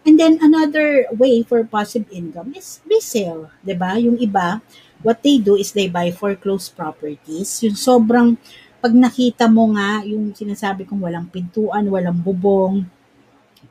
And 0.03 0.19
then 0.19 0.39
another 0.43 1.07
way 1.15 1.43
for 1.43 1.63
passive 1.63 2.07
income 2.11 2.51
is 2.55 2.83
resale, 2.83 3.51
'di 3.63 3.75
ba? 3.79 3.95
Yung 3.95 4.19
iba, 4.19 4.59
what 5.03 5.23
they 5.23 5.39
do 5.39 5.55
is 5.55 5.71
they 5.71 5.87
buy 5.87 6.11
foreclosed 6.11 6.75
properties. 6.75 7.63
Yung 7.63 7.79
sobrang 7.79 8.35
pag 8.77 8.93
nakita 8.93 9.49
mo 9.49 9.73
nga 9.73 10.05
yung 10.05 10.31
sinasabi 10.37 10.85
kong 10.85 11.01
walang 11.01 11.27
pintuan, 11.27 11.85
walang 11.89 12.17
bubong, 12.17 12.85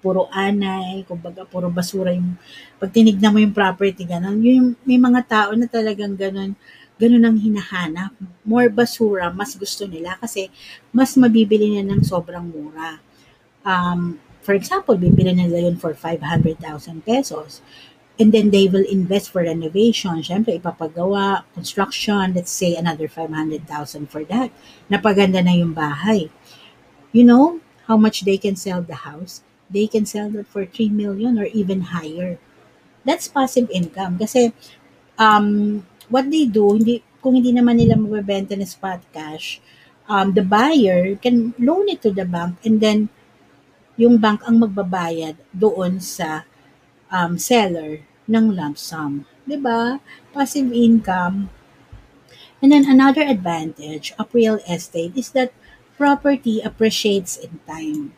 puro 0.03 0.29
anay, 0.31 1.03
kumbaga 1.07 1.47
puro 1.47 1.71
basura 1.73 2.12
yung 2.12 2.37
pag 2.79 2.92
tinignan 2.92 3.33
mo 3.33 3.38
yung 3.40 3.55
property 3.55 4.07
ganun, 4.07 4.38
yung 4.42 4.75
may 4.87 4.99
mga 5.01 5.23
tao 5.27 5.51
na 5.55 5.66
talagang 5.66 6.14
ganun, 6.14 6.53
ganun 6.97 7.25
ang 7.25 7.38
hinahanap. 7.38 8.12
More 8.42 8.69
basura, 8.73 9.31
mas 9.33 9.55
gusto 9.55 9.85
nila 9.87 10.16
kasi 10.19 10.49
mas 10.90 11.14
mabibili 11.14 11.75
niya 11.77 11.85
ng 11.87 12.03
sobrang 12.03 12.45
mura. 12.45 13.01
Um, 13.66 14.19
for 14.47 14.55
example, 14.55 14.95
bibili 14.95 15.35
nila 15.35 15.59
yun 15.66 15.75
for 15.75 15.92
500,000 15.92 16.62
pesos. 17.03 17.61
And 18.16 18.33
then 18.33 18.48
they 18.48 18.64
will 18.66 18.85
invest 18.88 19.31
for 19.31 19.44
renovation. 19.44 20.24
Siyempre, 20.24 20.57
ipapagawa, 20.57 21.44
construction, 21.52 22.33
let's 22.33 22.52
say 22.52 22.72
another 22.72 23.09
500,000 23.09 23.61
for 24.09 24.24
that. 24.33 24.48
Napaganda 24.88 25.44
na 25.44 25.52
yung 25.52 25.76
bahay. 25.76 26.33
You 27.12 27.24
know 27.29 27.61
how 27.85 28.00
much 28.00 28.24
they 28.24 28.40
can 28.40 28.57
sell 28.57 28.81
the 28.81 29.05
house? 29.05 29.44
They 29.68 29.87
can 29.87 30.09
sell 30.09 30.33
that 30.33 30.48
for 30.48 30.64
3 30.64 30.88
million 30.88 31.37
or 31.37 31.44
even 31.52 31.92
higher. 31.92 32.40
That's 33.05 33.29
passive 33.29 33.68
income. 33.68 34.16
Kasi 34.16 34.57
um, 35.20 35.85
what 36.09 36.31
they 36.33 36.48
do, 36.48 36.72
hindi, 36.72 37.05
kung 37.20 37.37
hindi 37.37 37.52
naman 37.52 37.76
nila 37.76 38.00
mabebenta 38.00 38.57
na 38.57 38.64
spot 38.64 39.05
cash, 39.12 39.61
um, 40.09 40.33
the 40.33 40.42
buyer 40.42 41.18
can 41.18 41.52
loan 41.59 41.90
it 41.90 42.00
to 42.02 42.11
the 42.14 42.24
bank 42.24 42.57
and 42.64 42.81
then 42.81 43.11
yung 43.96 44.20
bank 44.20 44.44
ang 44.46 44.61
magbabayad 44.61 45.37
doon 45.50 45.98
sa 45.98 46.44
um, 47.11 47.38
seller 47.38 48.03
ng 48.27 48.55
lump 48.55 48.79
sum. 48.79 49.25
ba? 49.59 50.03
Passive 50.35 50.71
income. 50.75 51.51
And 52.59 52.73
then 52.73 52.88
another 52.88 53.23
advantage 53.23 54.11
of 54.19 54.33
real 54.35 54.59
estate 54.66 55.14
is 55.14 55.31
that 55.37 55.55
property 55.95 56.61
appreciates 56.61 57.38
in 57.38 57.61
time. 57.69 58.16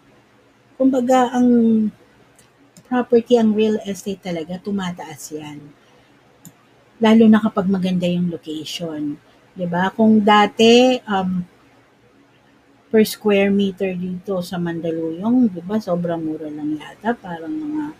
Kumbaga, 0.78 1.34
ang 1.34 1.48
property, 2.86 3.36
ang 3.36 3.52
real 3.52 3.76
estate 3.84 4.22
talaga, 4.24 4.56
tumataas 4.62 5.34
yan. 5.34 5.74
Lalo 6.98 7.24
na 7.28 7.42
kapag 7.42 7.66
maganda 7.68 8.08
yung 8.08 8.32
location. 8.32 9.20
ba? 9.68 9.90
Kung 9.92 10.22
dati, 10.22 10.96
um, 11.04 11.44
per 12.88 13.04
square 13.04 13.52
meter 13.52 13.92
dito 13.92 14.40
sa 14.40 14.56
Mandaluyong, 14.56 15.52
'di 15.52 15.60
ba? 15.60 15.76
Sobrang 15.76 16.24
mura 16.24 16.48
lang 16.48 16.80
yata, 16.80 17.12
parang 17.12 17.52
mga 17.52 17.92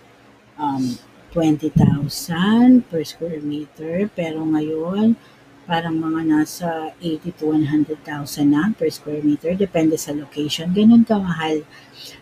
um 0.59 0.99
20,000 1.33 2.90
per 2.90 3.05
square 3.05 3.40
meter. 3.40 4.09
Pero 4.12 4.42
ngayon, 4.42 5.14
parang 5.68 6.01
mga 6.01 6.21
nasa 6.25 6.97
80 6.97 7.37
to 7.37 7.44
100,000 7.53 8.01
na 8.49 8.73
per 8.73 8.88
square 8.88 9.21
meter. 9.21 9.53
Depende 9.53 10.01
sa 10.01 10.16
location. 10.16 10.73
Ganun 10.73 11.05
kamahal. 11.05 11.62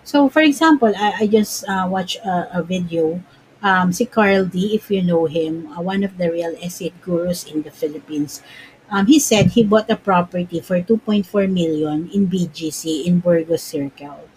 So, 0.02 0.26
for 0.26 0.42
example, 0.42 0.90
I, 0.90 1.22
I 1.22 1.26
just 1.30 1.62
uh, 1.70 1.86
watched 1.86 2.18
a, 2.26 2.58
a 2.58 2.62
video. 2.62 3.22
Um, 3.62 3.90
si 3.90 4.04
Carl 4.04 4.46
D, 4.46 4.76
if 4.76 4.90
you 4.90 5.02
know 5.02 5.26
him, 5.26 5.70
uh, 5.72 5.80
one 5.80 6.04
of 6.04 6.18
the 6.18 6.30
real 6.30 6.54
estate 6.60 6.94
gurus 7.00 7.46
in 7.46 7.62
the 7.62 7.72
Philippines. 7.72 8.42
Um, 8.90 9.06
he 9.06 9.18
said 9.18 9.50
he 9.50 9.64
bought 9.66 9.90
a 9.90 9.96
property 9.96 10.60
for 10.60 10.78
2.4 10.78 11.26
million 11.50 12.06
in 12.14 12.30
BGC 12.30 13.06
in 13.06 13.18
Burgos 13.18 13.62
Circle. 13.62 14.30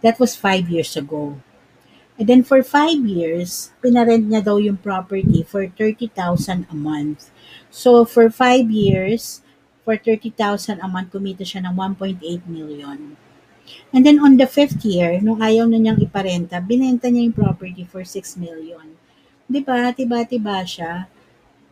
That 0.00 0.16
was 0.16 0.36
five 0.36 0.70
years 0.70 0.96
ago. 0.96 1.36
And 2.14 2.30
then 2.30 2.42
for 2.46 2.62
five 2.62 3.02
years, 3.02 3.74
pinarent 3.82 4.30
niya 4.30 4.46
daw 4.46 4.62
yung 4.62 4.78
property 4.78 5.42
for 5.42 5.66
30,000 5.66 6.70
a 6.70 6.76
month. 6.76 7.34
So 7.74 8.06
for 8.06 8.30
five 8.30 8.70
years, 8.70 9.42
for 9.82 9.98
30,000 9.98 10.78
a 10.78 10.86
month, 10.86 11.10
kumita 11.10 11.42
siya 11.42 11.66
ng 11.66 11.74
1.8 11.74 12.22
million. 12.46 13.18
And 13.90 14.02
then 14.06 14.22
on 14.22 14.38
the 14.38 14.46
fifth 14.46 14.86
year, 14.86 15.18
nung 15.18 15.42
ayaw 15.42 15.66
na 15.66 15.80
niyang 15.80 15.98
iparenta, 15.98 16.62
binenta 16.62 17.10
niya 17.10 17.26
yung 17.26 17.36
property 17.36 17.82
for 17.82 18.06
6 18.06 18.38
million. 18.38 18.94
Di 19.50 19.60
ba? 19.60 19.90
Tiba-tiba 19.90 20.62
siya. 20.62 21.10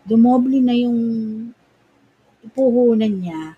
Dumoble 0.02 0.58
na 0.58 0.74
yung 0.74 0.98
puhunan 2.50 3.14
niya. 3.14 3.54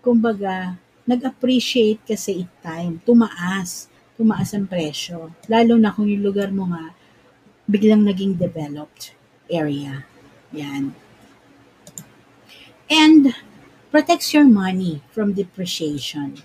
Kumbaga, 0.00 0.80
nag-appreciate 1.04 2.00
kasi 2.02 2.48
it 2.48 2.50
time. 2.64 2.98
Tumaas. 3.04 3.92
Tumaas 4.16 4.56
ang 4.56 4.64
presyo. 4.64 5.36
Lalo 5.46 5.76
na 5.76 5.92
kung 5.92 6.08
yung 6.08 6.24
lugar 6.24 6.48
mo 6.48 6.64
nga, 6.72 6.96
biglang 7.68 8.00
naging 8.00 8.40
developed 8.40 9.12
area. 9.52 10.08
Yan. 10.56 10.96
And 12.88 13.34
protects 13.92 14.32
your 14.32 14.48
money 14.48 15.02
from 15.12 15.36
depreciation. 15.36 16.40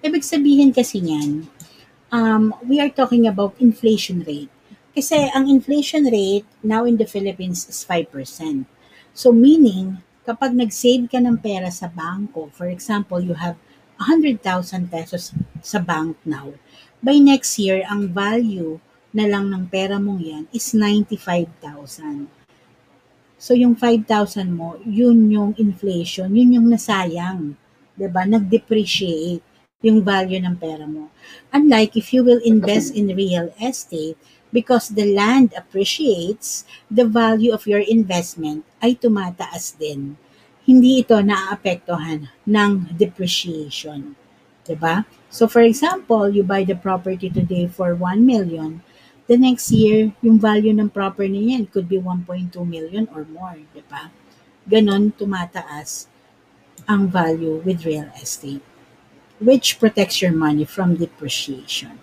Ibig 0.00 0.24
sabihin 0.24 0.72
kasi 0.76 1.00
niyan, 1.00 1.48
um, 2.12 2.52
we 2.66 2.80
are 2.80 2.90
talking 2.90 3.24
about 3.24 3.56
inflation 3.62 4.20
rate. 4.26 4.50
Kasi 4.90 5.30
ang 5.30 5.46
inflation 5.46 6.04
rate 6.10 6.44
now 6.66 6.82
in 6.84 6.98
the 6.98 7.06
Philippines 7.06 7.64
is 7.70 7.86
5%. 7.86 8.66
So 9.14 9.30
meaning, 9.30 10.02
kapag 10.26 10.52
nag-save 10.52 11.06
ka 11.06 11.22
ng 11.22 11.38
pera 11.38 11.70
sa 11.70 11.86
bangko, 11.86 12.50
for 12.52 12.66
example, 12.66 13.22
you 13.22 13.38
have 13.38 13.54
100,000 14.00 14.40
pesos 14.90 15.36
sa 15.60 15.78
bank 15.78 16.16
now, 16.24 16.56
by 17.00 17.16
next 17.16 17.56
year, 17.56 17.84
ang 17.88 18.12
value 18.12 18.80
na 19.10 19.26
lang 19.26 19.50
ng 19.50 19.66
pera 19.66 19.98
mong 19.98 20.20
yan 20.22 20.44
is 20.54 20.72
95,000. 20.72 22.30
So 23.40 23.56
yung 23.56 23.72
5,000 23.74 24.52
mo, 24.52 24.76
yun 24.84 25.32
yung 25.32 25.56
inflation, 25.56 26.28
yun 26.36 26.60
yung 26.60 26.68
nasayang. 26.68 27.56
ba? 27.96 28.28
Nag-depreciate 28.28 29.40
yung 29.80 30.04
value 30.04 30.36
ng 30.44 30.56
pera 30.60 30.84
mo. 30.84 31.08
Unlike 31.48 31.96
if 31.96 32.12
you 32.12 32.20
will 32.20 32.40
invest 32.44 32.92
in 32.92 33.08
real 33.16 33.48
estate, 33.56 34.20
because 34.52 34.92
the 34.92 35.08
land 35.08 35.56
appreciates, 35.56 36.68
the 36.92 37.08
value 37.08 37.54
of 37.54 37.64
your 37.64 37.80
investment 37.80 38.66
ay 38.84 38.98
tumataas 38.98 39.72
din. 39.80 40.20
Hindi 40.68 41.00
ito 41.00 41.16
naaapektuhan 41.16 42.28
ng 42.44 42.92
depreciation. 42.92 44.19
'Di 44.70 44.78
ba? 44.78 45.02
So 45.34 45.50
for 45.50 45.66
example, 45.66 46.30
you 46.30 46.46
buy 46.46 46.62
the 46.62 46.78
property 46.78 47.26
today 47.26 47.66
for 47.66 47.98
1 47.98 48.22
million, 48.22 48.86
the 49.26 49.34
next 49.34 49.74
year, 49.74 50.14
yung 50.22 50.38
value 50.38 50.70
ng 50.70 50.94
property 50.94 51.34
niyan 51.34 51.66
could 51.74 51.90
be 51.90 51.98
1.2 51.98 52.54
million 52.62 53.10
or 53.10 53.26
more, 53.26 53.58
di 53.74 53.82
ba? 53.90 54.14
Ganon 54.70 55.10
tumataas 55.18 56.06
ang 56.86 57.10
value 57.10 57.58
with 57.66 57.82
real 57.82 58.06
estate, 58.14 58.62
which 59.42 59.82
protects 59.82 60.22
your 60.22 60.30
money 60.30 60.62
from 60.62 60.94
depreciation. 60.94 61.98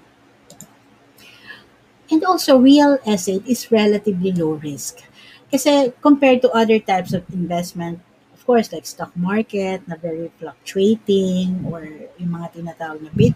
And 2.11 2.23
also, 2.23 2.59
real 2.59 2.99
estate 3.07 3.43
is 3.47 3.71
relatively 3.71 4.31
low 4.31 4.59
risk. 4.59 5.03
Kasi 5.51 5.91
compared 6.03 6.43
to 6.43 6.51
other 6.51 6.79
types 6.79 7.11
of 7.11 7.23
investment, 7.31 8.03
course, 8.47 8.71
like 8.71 8.87
stock 8.87 9.11
market 9.19 9.83
na 9.83 9.99
very 9.99 10.31
fluctuating 10.39 11.67
or 11.67 11.83
yung 12.15 12.31
mga 12.31 12.55
tinatawag 12.55 13.03
na 13.03 13.11
bit, 13.11 13.35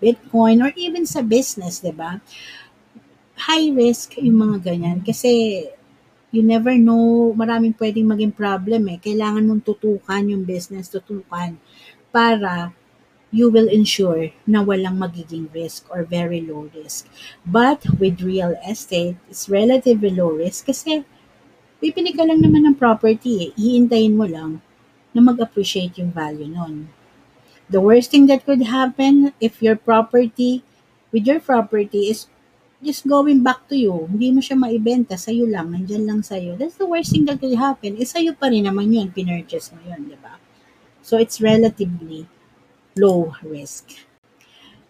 Bitcoin 0.00 0.64
or 0.64 0.72
even 0.80 1.04
sa 1.04 1.20
business, 1.20 1.84
di 1.84 1.92
ba? 1.92 2.16
high 3.36 3.68
risk 3.76 4.16
yung 4.16 4.40
mga 4.40 4.72
ganyan 4.72 4.98
kasi 5.04 5.64
you 6.32 6.42
never 6.42 6.74
know, 6.74 7.32
maraming 7.36 7.76
pwedeng 7.76 8.08
maging 8.08 8.34
problem 8.34 8.88
eh. 8.92 8.98
Kailangan 8.98 9.46
mong 9.46 9.62
tutukan 9.62 10.24
yung 10.26 10.42
business, 10.42 10.90
tutukan 10.90 11.56
para 12.10 12.72
you 13.30 13.52
will 13.52 13.68
ensure 13.68 14.32
na 14.48 14.64
walang 14.64 14.96
magiging 14.96 15.48
risk 15.52 15.86
or 15.92 16.02
very 16.04 16.40
low 16.40 16.68
risk. 16.72 17.08
But 17.44 17.84
with 18.00 18.24
real 18.24 18.56
estate, 18.64 19.20
it's 19.28 19.48
relatively 19.48 20.12
low 20.12 20.32
risk 20.32 20.72
kasi 20.72 21.04
pipili 21.80 22.16
ka 22.16 22.24
lang 22.24 22.40
naman 22.40 22.64
ng 22.66 22.76
property 22.76 23.48
eh. 23.48 23.50
Hiintayin 23.56 24.16
mo 24.16 24.24
lang 24.24 24.64
na 25.12 25.20
mag-appreciate 25.24 25.96
yung 26.00 26.12
value 26.12 26.48
nun. 26.48 26.88
The 27.66 27.82
worst 27.82 28.14
thing 28.14 28.30
that 28.30 28.46
could 28.46 28.62
happen 28.62 29.34
if 29.42 29.58
your 29.58 29.74
property, 29.74 30.62
with 31.10 31.26
your 31.26 31.42
property 31.42 32.12
is 32.12 32.30
just 32.84 33.08
going 33.08 33.42
back 33.42 33.66
to 33.68 33.76
you. 33.76 34.06
Hindi 34.06 34.36
mo 34.36 34.40
siya 34.44 34.54
maibenta, 34.54 35.16
sa'yo 35.18 35.48
lang, 35.48 35.72
nandyan 35.72 36.04
lang 36.06 36.20
sa'yo. 36.22 36.54
That's 36.54 36.78
the 36.78 36.86
worst 36.86 37.10
thing 37.10 37.24
that 37.26 37.40
could 37.40 37.56
happen. 37.56 37.96
Eh, 37.98 38.06
sa'yo 38.06 38.36
pa 38.36 38.52
rin 38.52 38.68
naman 38.68 38.92
yun, 38.92 39.10
pinurchase 39.10 39.72
mo 39.74 39.80
yun, 39.82 40.06
di 40.06 40.18
ba? 40.20 40.38
So, 41.02 41.16
it's 41.18 41.40
relatively 41.42 42.28
low 42.94 43.34
risk. 43.42 44.06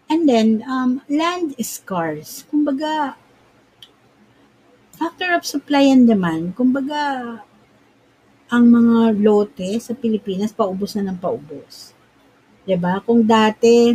And 0.07 0.27
then, 0.27 0.63
um, 0.67 1.01
land 1.09 1.55
is 1.57 1.81
scarce. 1.81 2.45
Kumbaga, 2.47 3.17
factor 4.97 5.29
of 5.37 5.45
supply 5.45 5.93
and 5.93 6.09
demand, 6.09 6.57
kumbaga, 6.57 7.37
ang 8.49 8.65
mga 8.65 9.13
lote 9.21 9.77
sa 9.77 9.93
Pilipinas, 9.93 10.49
paubos 10.49 10.97
na 10.97 11.13
ng 11.13 11.19
paubos. 11.21 11.93
ba? 12.81 12.99
Kung 13.05 13.21
dati, 13.21 13.93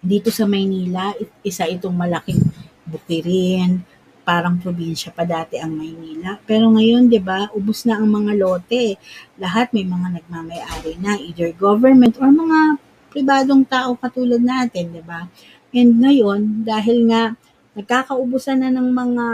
dito 0.00 0.32
sa 0.34 0.48
Maynila, 0.50 1.14
isa 1.46 1.68
itong 1.68 1.94
malaking 1.94 2.40
bukirin, 2.88 3.84
parang 4.24 4.56
probinsya 4.60 5.12
pa 5.12 5.24
dati 5.26 5.60
ang 5.60 5.76
Maynila. 5.76 6.40
Pero 6.44 6.70
ngayon, 6.72 7.08
'di 7.08 7.20
ba, 7.20 7.48
ubos 7.52 7.84
na 7.84 8.00
ang 8.00 8.08
mga 8.08 8.32
lote. 8.36 8.96
Lahat 9.36 9.72
may 9.74 9.84
mga 9.84 10.20
nagmamay-ari 10.20 10.96
na, 11.00 11.18
either 11.18 11.52
government 11.56 12.16
or 12.20 12.30
mga 12.30 12.78
pribadong 13.10 13.66
tao 13.66 13.96
katulad 13.98 14.40
natin, 14.40 14.92
'di 14.92 15.02
ba? 15.04 15.28
And 15.74 16.00
ngayon, 16.00 16.62
dahil 16.66 17.10
nga 17.10 17.34
nagkakaubusan 17.74 18.62
na 18.62 18.70
ng 18.70 18.88
mga 18.90 19.26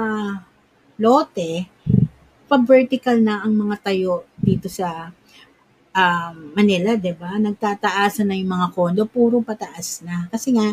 lote, 0.97 1.69
pa-vertical 2.47 3.19
na 3.21 3.43
ang 3.43 3.53
mga 3.57 3.77
tayo 3.93 4.25
dito 4.39 4.71
sa 4.71 5.11
um, 5.93 6.37
Manila, 6.55 6.95
'di 6.95 7.13
ba? 7.17 7.37
Nagtataasan 7.41 8.31
na 8.31 8.37
yung 8.39 8.53
mga 8.53 8.69
kondo, 8.77 9.03
puro 9.09 9.41
pataas 9.43 10.05
na. 10.07 10.31
Kasi 10.31 10.55
nga 10.55 10.73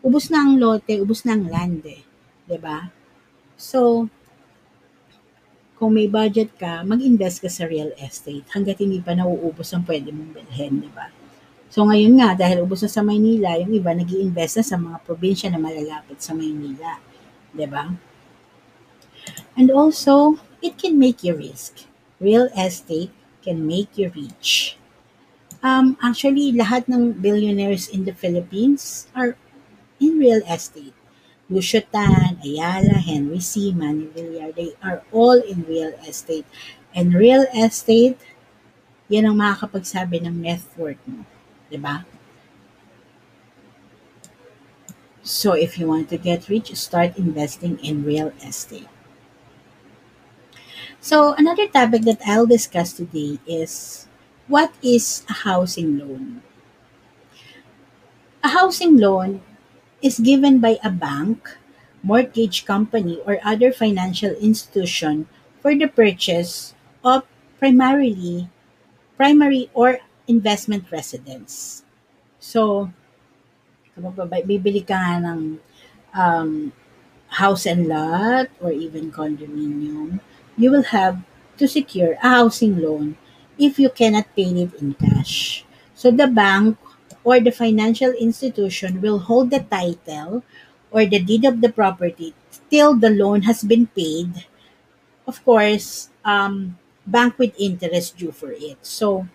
ubos 0.00 0.28
na 0.32 0.44
ang 0.44 0.56
lote, 0.56 0.96
ubos 1.00 1.24
na 1.26 1.36
ang 1.36 1.44
land, 1.48 1.82
eh. 1.88 2.02
'di 2.48 2.58
ba? 2.60 2.88
So 3.58 4.08
kung 5.80 5.96
may 5.96 6.12
budget 6.12 6.52
ka, 6.60 6.84
mag-invest 6.84 7.40
ka 7.40 7.48
sa 7.48 7.64
real 7.64 7.88
estate 7.96 8.44
hanggat 8.52 8.84
hindi 8.84 9.00
pa 9.00 9.16
nauubos 9.16 9.72
ang 9.72 9.80
pwede 9.88 10.12
mong 10.12 10.36
bilhin, 10.36 10.84
di 10.84 10.92
ba? 10.92 11.08
So 11.72 11.88
ngayon 11.88 12.20
nga, 12.20 12.36
dahil 12.36 12.66
ubos 12.66 12.84
na 12.84 12.90
sa 12.92 13.00
Maynila, 13.00 13.56
yung 13.56 13.72
iba 13.72 13.94
nag 13.96 14.10
invest 14.12 14.60
na 14.60 14.64
sa 14.66 14.76
mga 14.76 15.00
probinsya 15.06 15.48
na 15.48 15.56
malalapit 15.56 16.20
sa 16.20 16.36
Maynila. 16.36 17.00
Di 17.54 17.64
ba? 17.64 17.88
And 19.56 19.70
also, 19.70 20.38
it 20.62 20.78
can 20.78 20.98
make 20.98 21.22
you 21.22 21.34
risk. 21.36 21.86
Real 22.20 22.48
estate 22.56 23.10
can 23.42 23.66
make 23.66 23.96
you 23.96 24.10
rich. 24.14 24.76
Um, 25.62 25.96
actually, 26.02 26.52
lahat 26.52 26.88
ng 26.88 27.18
billionaires 27.20 27.88
in 27.88 28.04
the 28.04 28.14
Philippines 28.16 29.08
are 29.16 29.36
in 30.00 30.18
real 30.18 30.42
estate. 30.48 30.94
Lucio 31.50 31.80
Tan, 31.80 32.38
Ayala, 32.44 32.98
Henry 33.02 33.40
C., 33.40 33.72
Manny 33.72 34.06
Villar, 34.14 34.52
they 34.52 34.72
are 34.82 35.02
all 35.12 35.36
in 35.40 35.64
real 35.68 35.92
estate. 36.06 36.46
And 36.94 37.14
real 37.14 37.46
estate, 37.54 38.18
yan 39.08 39.26
ang 39.26 39.38
makakapagsabi 39.40 40.22
ng 40.22 40.36
net 40.42 40.62
worth 40.78 41.00
mo. 41.08 41.24
ba? 41.24 41.68
Diba? 41.70 41.96
So 45.22 45.54
if 45.54 45.78
you 45.78 45.86
want 45.88 46.10
to 46.10 46.18
get 46.18 46.50
rich, 46.50 46.76
start 46.76 47.16
investing 47.16 47.78
in 47.82 48.04
real 48.04 48.34
estate. 48.44 48.89
So 51.00 51.32
another 51.32 51.64
topic 51.66 52.04
that 52.04 52.20
I'll 52.28 52.46
discuss 52.46 52.92
today 52.92 53.40
is 53.48 54.04
what 54.48 54.68
is 54.84 55.24
a 55.28 55.48
housing 55.48 55.96
loan? 55.96 56.42
A 58.44 58.48
housing 58.48 58.96
loan 59.00 59.40
is 60.02 60.20
given 60.20 60.60
by 60.60 60.76
a 60.84 60.90
bank, 60.92 61.56
mortgage 62.02 62.64
company, 62.64 63.20
or 63.24 63.40
other 63.44 63.72
financial 63.72 64.36
institution 64.44 65.26
for 65.60 65.74
the 65.74 65.88
purchase 65.88 66.74
of 67.04 67.24
primarily 67.58 68.48
primary 69.16 69.70
or 69.72 70.00
investment 70.28 70.84
residence. 70.92 71.82
So, 72.40 72.92
bibili 73.96 74.84
ka 74.84 74.96
nga 74.96 75.32
ng 75.32 75.60
um, 76.12 76.72
house 77.40 77.64
and 77.64 77.88
lot 77.88 78.52
or 78.60 78.72
even 78.72 79.12
condominium, 79.12 80.20
you 80.60 80.70
will 80.70 80.92
have 80.92 81.16
to 81.56 81.66
secure 81.66 82.20
a 82.20 82.28
housing 82.44 82.76
loan 82.76 83.16
if 83.56 83.80
you 83.80 83.88
cannot 83.88 84.28
pay 84.36 84.52
it 84.52 84.72
in 84.76 84.92
cash. 84.94 85.64
So 85.96 86.10
the 86.12 86.28
bank 86.28 86.76
or 87.24 87.40
the 87.40 87.52
financial 87.52 88.12
institution 88.12 89.00
will 89.00 89.18
hold 89.18 89.50
the 89.50 89.64
title 89.64 90.44
or 90.90 91.04
the 91.04 91.20
deed 91.20 91.44
of 91.44 91.60
the 91.60 91.72
property 91.72 92.34
till 92.70 92.94
the 92.96 93.10
loan 93.10 93.42
has 93.42 93.64
been 93.64 93.86
paid. 93.88 94.46
Of 95.26 95.44
course, 95.44 96.08
um, 96.24 96.78
bank 97.06 97.38
with 97.38 97.54
interest 97.58 98.16
due 98.16 98.32
for 98.32 98.52
it. 98.52 98.78
So, 98.82 99.28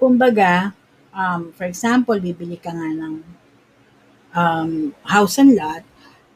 kumbaga, 0.00 0.72
um, 1.12 1.52
for 1.52 1.64
example, 1.64 2.16
bibili 2.18 2.56
ka 2.62 2.70
nga 2.70 2.88
ng 2.88 3.14
um, 4.34 4.94
house 5.04 5.38
and 5.38 5.56
lot, 5.56 5.82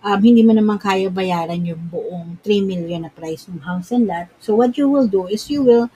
um, 0.04 0.20
hindi 0.20 0.44
mo 0.44 0.52
naman 0.52 0.76
kaya 0.76 1.08
bayaran 1.08 1.64
yung 1.64 1.80
buong 1.88 2.36
3 2.44 2.60
million 2.60 3.08
na 3.08 3.12
price 3.12 3.48
ng 3.48 3.64
house 3.64 3.90
and 3.96 4.04
lot. 4.04 4.28
So 4.38 4.52
what 4.52 4.76
you 4.76 4.86
will 4.86 5.08
do 5.08 5.26
is 5.26 5.48
you 5.48 5.64
will 5.64 5.88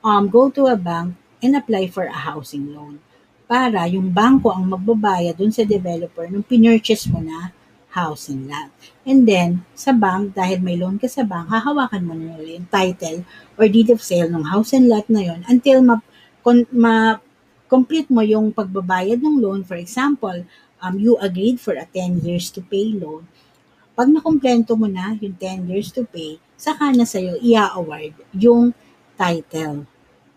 um, 0.00 0.32
go 0.32 0.48
to 0.48 0.72
a 0.72 0.80
bank 0.80 1.14
and 1.44 1.52
apply 1.52 1.92
for 1.92 2.08
a 2.08 2.16
housing 2.24 2.72
loan 2.72 3.04
para 3.44 3.84
yung 3.90 4.08
bangko 4.08 4.54
ang 4.54 4.64
magbabayad 4.64 5.36
dun 5.36 5.52
sa 5.52 5.66
developer 5.66 6.24
nung 6.30 6.46
pinurchase 6.46 7.04
mo 7.12 7.20
na 7.20 7.52
house 7.90 8.30
and 8.30 8.46
lot. 8.46 8.70
And 9.02 9.26
then, 9.26 9.66
sa 9.74 9.90
bank, 9.90 10.38
dahil 10.38 10.62
may 10.62 10.78
loan 10.78 11.02
ka 11.02 11.10
sa 11.10 11.26
bank, 11.26 11.50
hahawakan 11.50 12.06
mo 12.06 12.14
na 12.14 12.38
yung 12.38 12.70
title 12.70 13.26
or 13.58 13.66
deed 13.66 13.90
of 13.90 13.98
sale 13.98 14.30
ng 14.30 14.46
house 14.46 14.70
and 14.70 14.86
lot 14.86 15.10
na 15.10 15.26
yon 15.26 15.42
until 15.50 15.82
ma, 15.82 15.98
ma 16.70 17.18
complete 17.66 18.06
mo 18.06 18.22
yung 18.22 18.54
pagbabayad 18.54 19.18
ng 19.18 19.42
loan. 19.42 19.66
For 19.66 19.74
example, 19.74 20.46
um, 20.78 20.94
you 21.02 21.18
agreed 21.18 21.58
for 21.58 21.74
a 21.74 21.86
10 21.90 22.22
years 22.22 22.50
to 22.54 22.62
pay 22.62 22.94
loan. 22.94 23.26
Pag 24.00 24.16
nakomplento 24.16 24.72
mo 24.80 24.88
na 24.88 25.12
yung 25.20 25.36
10 25.36 25.68
years 25.68 25.92
to 25.92 26.08
pay, 26.08 26.40
saka 26.56 26.88
na 26.96 27.04
sa'yo 27.04 27.36
i-award 27.44 28.16
yung 28.32 28.72
title 29.12 29.84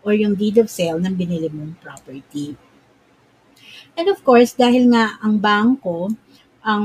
or 0.04 0.12
yung 0.12 0.36
deed 0.36 0.60
of 0.60 0.68
sale 0.68 1.00
ng 1.00 1.16
binili 1.16 1.48
mong 1.48 1.72
property. 1.80 2.60
And 3.96 4.12
of 4.12 4.20
course, 4.20 4.52
dahil 4.52 4.92
nga 4.92 5.16
ang 5.16 5.40
bangko 5.40 6.12
ang 6.60 6.84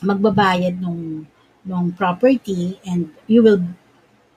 magbabayad 0.00 0.80
nung 0.80 1.28
nung 1.68 1.92
property 1.92 2.80
and 2.88 3.12
you 3.28 3.44
will 3.44 3.60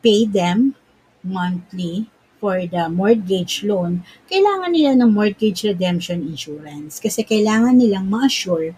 pay 0.03 0.27
them 0.27 0.75
monthly 1.23 2.11
for 2.43 2.59
the 2.67 2.91
mortgage 2.91 3.63
loan, 3.63 4.03
kailangan 4.27 4.75
nila 4.75 4.99
ng 4.99 5.15
mortgage 5.15 5.63
redemption 5.63 6.27
insurance 6.27 6.99
kasi 6.99 7.23
kailangan 7.23 7.79
nilang 7.79 8.11
ma-assure 8.11 8.75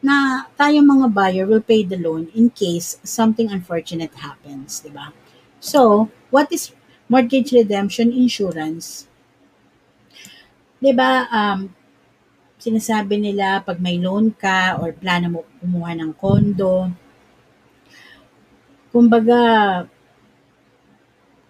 na 0.00 0.48
tayong 0.56 0.88
mga 0.88 1.06
buyer 1.12 1.44
will 1.44 1.60
pay 1.60 1.84
the 1.84 1.96
loan 1.96 2.32
in 2.32 2.48
case 2.48 2.96
something 3.04 3.52
unfortunate 3.52 4.12
happens, 4.16 4.80
di 4.80 4.88
ba? 4.88 5.12
So, 5.60 6.08
what 6.32 6.48
is 6.48 6.72
mortgage 7.04 7.52
redemption 7.52 8.08
insurance? 8.08 9.04
Di 10.80 10.96
ba, 10.96 11.28
um, 11.28 11.68
sinasabi 12.56 13.20
nila 13.20 13.60
pag 13.60 13.76
may 13.80 14.00
loan 14.00 14.32
ka 14.32 14.80
or 14.80 14.96
plano 14.96 15.26
mo 15.28 15.40
kumuha 15.60 15.92
ng 15.96 16.12
kondo, 16.16 16.88
kumbaga, 18.88 19.84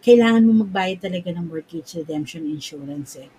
kailangan 0.03 0.43
mo 0.43 0.67
magbayad 0.67 1.07
talaga 1.07 1.31
ng 1.31 1.47
mortgage 1.47 1.95
redemption 1.95 2.47
insurance 2.51 3.15
eh. 3.15 3.31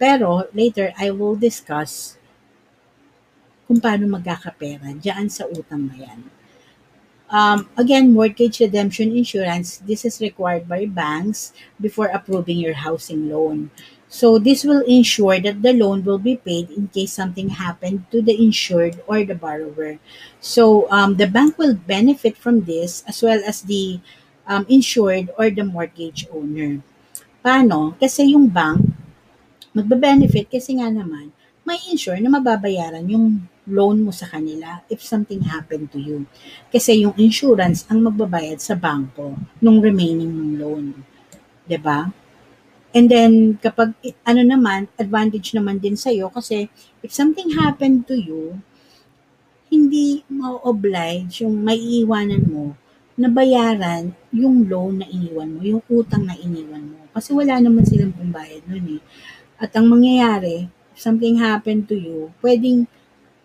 Pero 0.00 0.48
later, 0.56 0.90
I 0.96 1.12
will 1.12 1.36
discuss 1.36 2.19
kung 3.70 3.78
paano 3.78 4.10
magkakapera 4.10 4.98
dyan 4.98 5.30
sa 5.30 5.46
utang 5.46 5.86
na 5.86 5.94
yan. 5.94 6.20
Um, 7.30 7.70
again, 7.78 8.10
mortgage 8.10 8.58
redemption 8.58 9.14
insurance, 9.14 9.78
this 9.86 10.02
is 10.02 10.18
required 10.18 10.66
by 10.66 10.90
banks 10.90 11.54
before 11.78 12.10
approving 12.10 12.58
your 12.58 12.74
housing 12.74 13.30
loan. 13.30 13.70
So 14.10 14.42
this 14.42 14.66
will 14.66 14.82
ensure 14.90 15.38
that 15.38 15.62
the 15.62 15.70
loan 15.70 16.02
will 16.02 16.18
be 16.18 16.34
paid 16.34 16.74
in 16.74 16.90
case 16.90 17.14
something 17.14 17.54
happened 17.54 18.10
to 18.10 18.18
the 18.18 18.34
insured 18.34 18.98
or 19.06 19.22
the 19.22 19.38
borrower. 19.38 20.02
So 20.42 20.90
um, 20.90 21.14
the 21.14 21.30
bank 21.30 21.54
will 21.54 21.78
benefit 21.78 22.34
from 22.34 22.66
this 22.66 23.06
as 23.06 23.22
well 23.22 23.38
as 23.46 23.62
the 23.62 24.02
um, 24.50 24.66
insured 24.66 25.30
or 25.38 25.54
the 25.54 25.62
mortgage 25.62 26.26
owner. 26.34 26.82
Paano? 27.46 27.94
Kasi 28.02 28.34
yung 28.34 28.50
bank, 28.50 28.82
magbe-benefit 29.70 30.50
kasi 30.50 30.74
nga 30.82 30.90
naman, 30.90 31.30
may 31.62 31.78
insure 31.86 32.18
na 32.18 32.34
mababayaran 32.34 33.06
yung 33.06 33.46
loan 33.70 34.02
mo 34.02 34.10
sa 34.10 34.26
kanila 34.26 34.82
if 34.90 35.00
something 35.00 35.46
happened 35.46 35.88
to 35.94 36.02
you. 36.02 36.26
Kasi 36.68 37.06
yung 37.06 37.14
insurance 37.16 37.86
ang 37.86 38.02
magbabayad 38.02 38.58
sa 38.58 38.74
banko 38.74 39.38
nung 39.62 39.78
remaining 39.78 40.28
ng 40.28 40.52
loan. 40.58 40.84
ba? 41.78 42.10
And 42.90 43.06
then, 43.06 43.54
kapag, 43.62 43.94
ano 44.26 44.42
naman, 44.42 44.90
advantage 44.98 45.54
naman 45.54 45.78
din 45.78 45.94
sa'yo 45.94 46.26
kasi 46.34 46.66
if 47.06 47.14
something 47.14 47.54
happened 47.54 48.10
to 48.10 48.18
you, 48.18 48.58
hindi 49.70 50.26
ma-oblige 50.26 51.46
yung 51.46 51.62
maiiwanan 51.62 52.42
mo 52.50 52.74
na 53.14 53.30
bayaran 53.30 54.10
yung 54.34 54.66
loan 54.66 54.98
na 54.98 55.06
iniwan 55.06 55.54
mo, 55.54 55.60
yung 55.62 55.82
utang 55.86 56.26
na 56.26 56.34
iniwan 56.34 56.82
mo. 56.82 57.06
Kasi 57.14 57.30
wala 57.30 57.62
naman 57.62 57.86
silang 57.86 58.10
pambayad 58.10 58.66
nun 58.66 58.98
eh. 58.98 59.02
At 59.62 59.70
ang 59.78 59.86
mangyayari, 59.86 60.66
if 60.90 60.98
something 60.98 61.38
happened 61.38 61.86
to 61.86 61.94
you, 61.94 62.34
pwedeng 62.42 62.90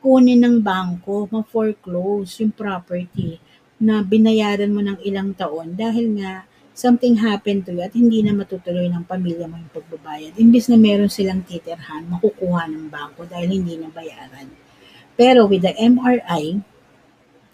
kunin 0.06 0.46
ng 0.46 0.62
bangko, 0.62 1.26
ma-foreclose 1.34 2.46
yung 2.46 2.54
property 2.54 3.42
na 3.82 4.06
binayaran 4.06 4.70
mo 4.70 4.86
ng 4.86 5.02
ilang 5.02 5.34
taon 5.34 5.74
dahil 5.74 6.22
nga 6.22 6.46
something 6.78 7.18
happened 7.18 7.66
to 7.66 7.74
you 7.74 7.82
at 7.82 7.90
hindi 7.98 8.22
na 8.22 8.38
matutuloy 8.38 8.86
ng 8.86 9.02
pamilya 9.10 9.50
mo 9.50 9.58
yung 9.58 9.74
pagbabayad. 9.74 10.38
Imbis 10.38 10.70
na 10.70 10.78
meron 10.78 11.10
silang 11.10 11.42
titirhan, 11.42 12.06
makukuha 12.06 12.70
ng 12.70 12.86
bangko 12.86 13.26
dahil 13.26 13.50
hindi 13.50 13.82
na 13.82 13.90
bayaran. 13.90 14.46
Pero 15.18 15.50
with 15.50 15.66
the 15.66 15.74
MRI, 15.74 16.62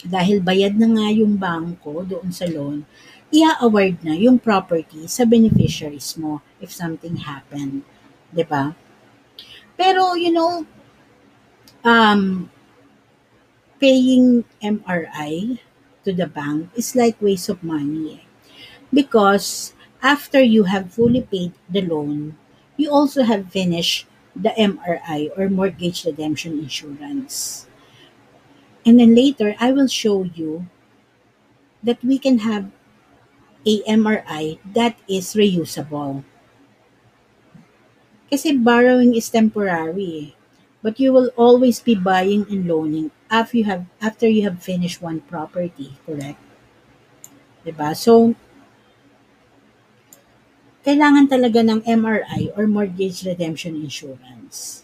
dahil 0.04 0.44
bayad 0.44 0.76
na 0.76 0.92
nga 0.92 1.08
yung 1.08 1.40
bangko 1.40 2.04
doon 2.04 2.36
sa 2.36 2.52
loan, 2.52 2.84
ia-award 3.32 4.04
na 4.04 4.20
yung 4.20 4.36
property 4.36 5.08
sa 5.08 5.24
beneficiaries 5.24 6.20
mo 6.20 6.44
if 6.60 6.68
something 6.68 7.16
happened. 7.24 7.88
ba? 7.88 8.36
Diba? 8.36 8.64
Pero, 9.80 10.20
you 10.20 10.36
know, 10.36 10.68
um, 11.84 12.50
paying 13.82 14.46
MRI 14.62 15.60
to 16.06 16.14
the 16.14 16.26
bank 16.26 16.70
is 16.76 16.96
like 16.96 17.22
waste 17.22 17.50
of 17.50 17.62
money. 17.64 18.24
Eh 18.24 18.26
because 18.94 19.74
after 20.04 20.42
you 20.42 20.64
have 20.66 20.94
fully 20.94 21.22
paid 21.24 21.54
the 21.70 21.82
loan, 21.82 22.38
you 22.78 22.90
also 22.92 23.24
have 23.24 23.52
finished 23.52 24.08
the 24.36 24.54
MRI 24.58 25.30
or 25.38 25.50
mortgage 25.50 26.06
redemption 26.06 26.60
insurance. 26.60 27.68
And 28.86 29.00
then 29.00 29.16
later, 29.16 29.56
I 29.60 29.72
will 29.72 29.88
show 29.88 30.22
you 30.24 30.68
that 31.84 32.04
we 32.04 32.18
can 32.18 32.40
have 32.40 32.72
a 33.68 33.82
MRI 33.88 34.60
that 34.74 34.98
is 35.10 35.34
reusable. 35.36 36.24
Kasi 38.34 38.58
borrowing 38.58 39.14
is 39.14 39.30
temporary. 39.30 40.34
But 40.82 41.00
you 41.00 41.14
will 41.14 41.30
always 41.38 41.78
be 41.80 41.94
buying 41.94 42.50
and 42.50 42.66
loaning 42.66 43.14
after 43.30 43.62
you 43.62 43.66
have 43.70 43.86
after 44.02 44.26
you 44.26 44.44
have 44.50 44.66
finished 44.66 45.02
one 45.02 45.22
property, 45.30 45.96
correct? 46.10 46.42
'Di 47.62 47.72
ba? 47.78 47.94
So 47.94 48.34
kailangan 50.82 51.30
talaga 51.30 51.62
ng 51.62 51.86
MRI 51.86 52.50
or 52.58 52.66
mortgage 52.66 53.22
redemption 53.22 53.78
insurance. 53.78 54.82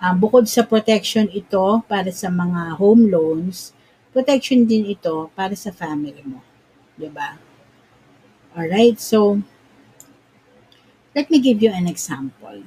Um, 0.00 0.20
bukod 0.20 0.48
sa 0.48 0.64
protection 0.64 1.28
ito 1.32 1.80
para 1.88 2.12
sa 2.12 2.28
mga 2.28 2.76
home 2.76 3.08
loans, 3.08 3.72
protection 4.12 4.68
din 4.68 4.84
ito 4.88 5.32
para 5.32 5.56
sa 5.56 5.72
family 5.72 6.20
mo. 6.28 6.44
'Di 7.00 7.08
ba? 7.08 7.40
Alright, 8.52 9.00
so 9.00 9.40
let 11.16 11.32
me 11.32 11.40
give 11.40 11.64
you 11.64 11.72
an 11.72 11.88
example. 11.88 12.60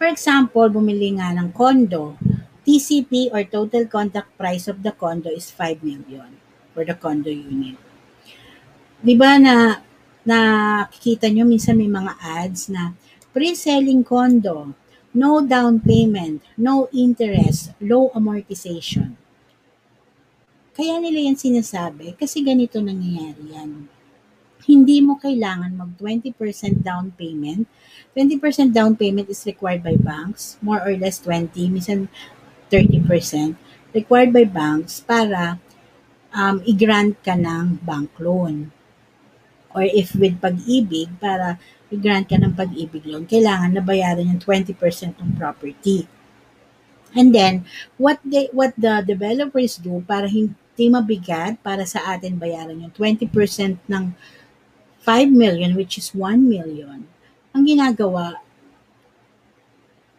For 0.00 0.08
example, 0.08 0.72
bumili 0.72 1.12
nga 1.20 1.28
ng 1.36 1.52
condo, 1.52 2.16
TCP 2.64 3.28
or 3.36 3.44
total 3.44 3.84
contract 3.84 4.32
price 4.32 4.64
of 4.64 4.80
the 4.80 4.96
condo 4.96 5.28
is 5.28 5.52
5 5.52 5.84
million 5.84 6.40
for 6.72 6.88
the 6.88 6.96
condo 6.96 7.28
unit. 7.28 7.76
'Di 9.04 9.12
ba 9.12 9.36
na 9.36 9.76
nakikita 10.24 11.28
nyo 11.28 11.44
minsan 11.44 11.76
may 11.76 11.92
mga 11.92 12.16
ads 12.16 12.72
na 12.72 12.96
pre-selling 13.36 14.00
condo, 14.00 14.72
no 15.12 15.44
down 15.44 15.84
payment, 15.84 16.40
no 16.56 16.88
interest, 16.96 17.76
low 17.84 18.08
amortization. 18.16 19.20
Kaya 20.72 20.96
nila 20.96 21.28
yan 21.28 21.36
sinasabi 21.36 22.16
kasi 22.16 22.40
ganito 22.40 22.80
nangyayari 22.80 23.52
yan 23.52 23.99
hindi 24.70 25.02
mo 25.02 25.18
kailangan 25.18 25.74
mag 25.74 25.98
20% 25.98 26.38
down 26.86 27.10
payment. 27.18 27.66
20% 28.14 28.70
down 28.70 28.94
payment 28.94 29.26
is 29.26 29.42
required 29.42 29.82
by 29.82 29.98
banks, 29.98 30.54
more 30.62 30.78
or 30.78 30.94
less 30.94 31.18
20, 31.18 31.50
minsan 31.74 32.06
30% 32.70 33.58
required 33.90 34.30
by 34.30 34.46
banks 34.46 35.02
para 35.02 35.58
um, 36.30 36.62
i-grant 36.62 37.18
ka 37.26 37.34
ng 37.34 37.82
bank 37.82 38.14
loan. 38.22 38.70
Or 39.74 39.82
if 39.86 40.14
with 40.14 40.38
pag-ibig, 40.38 41.10
para 41.18 41.58
i-grant 41.90 42.30
ka 42.30 42.38
ng 42.38 42.54
pag-ibig 42.54 43.06
loan, 43.06 43.26
kailangan 43.26 43.74
na 43.74 43.82
bayaran 43.82 44.30
yung 44.30 44.42
20% 44.42 44.74
ng 45.18 45.30
property. 45.38 46.06
And 47.10 47.34
then, 47.34 47.66
what 47.98 48.22
they 48.22 48.46
what 48.54 48.70
the 48.78 49.02
developers 49.02 49.82
do 49.82 49.98
para 50.06 50.30
hindi 50.30 50.86
mabigat 50.86 51.58
para 51.58 51.82
sa 51.82 52.14
atin 52.14 52.38
bayaran 52.38 52.78
yung 52.78 52.94
20% 52.94 53.26
ng 53.90 54.04
5 55.00 55.32
million, 55.32 55.74
which 55.74 55.96
is 55.96 56.14
1 56.14 56.48
million, 56.48 57.08
ang 57.56 57.64
ginagawa, 57.66 58.38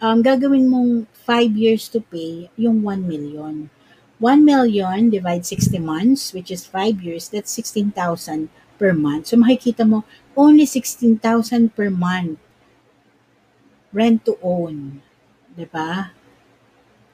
um, 0.02 0.22
gagawin 0.26 0.67
mong 0.67 1.06
5 1.26 1.54
years 1.54 1.88
to 1.88 2.02
pay 2.02 2.50
yung 2.58 2.82
1 2.82 3.06
million. 3.06 3.70
1 4.22 4.46
million 4.46 5.10
divide 5.10 5.46
60 5.46 5.78
months, 5.82 6.34
which 6.34 6.50
is 6.50 6.65
5 6.65 7.02
years, 7.02 7.30
that's 7.30 7.50
16,000 7.54 8.50
per 8.78 8.94
month. 8.94 9.30
So 9.30 9.38
makikita 9.38 9.86
mo, 9.86 10.06
only 10.38 10.65
16,000 10.65 11.22
per 11.74 11.89
month 11.89 12.38
rent 13.91 14.24
to 14.26 14.39
own. 14.41 15.02
'di 15.52 15.67
ba? 15.67 16.15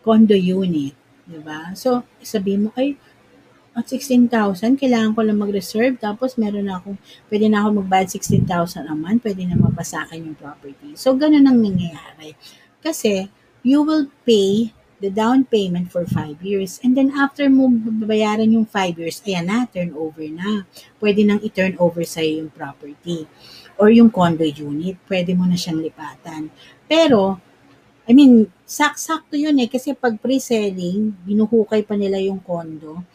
Condo 0.05 0.37
unit, 0.37 0.95
'di 1.25 1.39
ba? 1.41 1.73
So, 1.73 2.05
sabi 2.21 2.55
mo 2.55 2.69
ay 2.77 2.95
at 3.77 3.85
16,000, 3.85 4.81
kailangan 4.81 5.13
ko 5.13 5.21
lang 5.21 5.37
mag-reserve, 5.37 6.01
tapos 6.01 6.33
meron 6.33 6.65
na 6.65 6.81
akong, 6.81 6.97
pwede 7.29 7.45
na 7.45 7.61
ako 7.61 7.85
magbayad 7.85 8.09
16,000 8.09 8.89
a 8.89 8.95
month, 8.97 9.21
pwede 9.21 9.45
na 9.45 9.53
mapasakin 9.53 10.33
yung 10.33 10.33
property. 10.33 10.97
So, 10.97 11.13
ganun 11.13 11.45
ang 11.45 11.61
nangyayari. 11.61 12.33
Kasi, 12.81 13.29
you 13.61 13.85
will 13.85 14.09
pay 14.25 14.73
the 14.97 15.13
down 15.13 15.45
payment 15.45 15.93
for 15.93 16.09
5 16.09 16.41
years. 16.41 16.81
And 16.81 16.97
then, 16.97 17.13
after 17.13 17.45
mo 17.53 17.69
babayaran 17.69 18.49
yung 18.49 18.65
5 18.65 18.97
years, 18.97 19.21
ayan 19.29 19.45
na, 19.45 19.69
turnover 19.69 20.25
na. 20.25 20.65
Pwede 20.97 21.21
nang 21.21 21.37
i-turn 21.45 21.77
over 21.77 22.01
sa'yo 22.01 22.41
yung 22.41 22.49
property. 22.49 23.29
Or 23.77 23.93
yung 23.93 24.09
condo 24.09 24.41
unit, 24.41 24.97
pwede 25.05 25.37
mo 25.37 25.45
na 25.45 25.53
siyang 25.53 25.85
lipatan. 25.85 26.49
Pero, 26.89 27.37
I 28.09 28.17
mean, 28.17 28.49
sak-sakto 28.65 29.37
yun 29.37 29.61
eh. 29.61 29.69
Kasi 29.69 29.93
pag 29.93 30.17
pre-selling, 30.17 31.13
binuhukay 31.29 31.85
pa 31.85 31.93
nila 31.93 32.17
yung 32.17 32.41
condo 32.41 33.05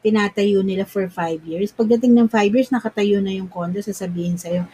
tinatayo 0.00 0.64
nila 0.64 0.88
for 0.88 1.06
5 1.08 1.44
years. 1.44 1.70
Pagdating 1.76 2.16
ng 2.16 2.28
5 2.28 2.56
years, 2.56 2.72
nakatayo 2.72 3.20
na 3.20 3.36
yung 3.36 3.48
condo, 3.48 3.80
sasabihin 3.84 4.40
sa'yo, 4.40 4.64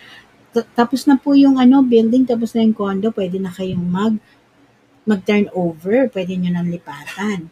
tapos 0.72 1.04
na 1.04 1.20
po 1.20 1.36
yung 1.36 1.60
ano, 1.60 1.84
building, 1.84 2.24
tapos 2.24 2.56
na 2.56 2.64
yung 2.64 2.72
condo, 2.72 3.12
pwede 3.12 3.36
na 3.36 3.52
kayong 3.52 3.84
mag 3.84 4.14
mag-turn 5.06 5.46
over, 5.54 6.10
pwede 6.10 6.34
nyo 6.34 6.50
nang 6.50 6.66
lipatan. 6.66 7.46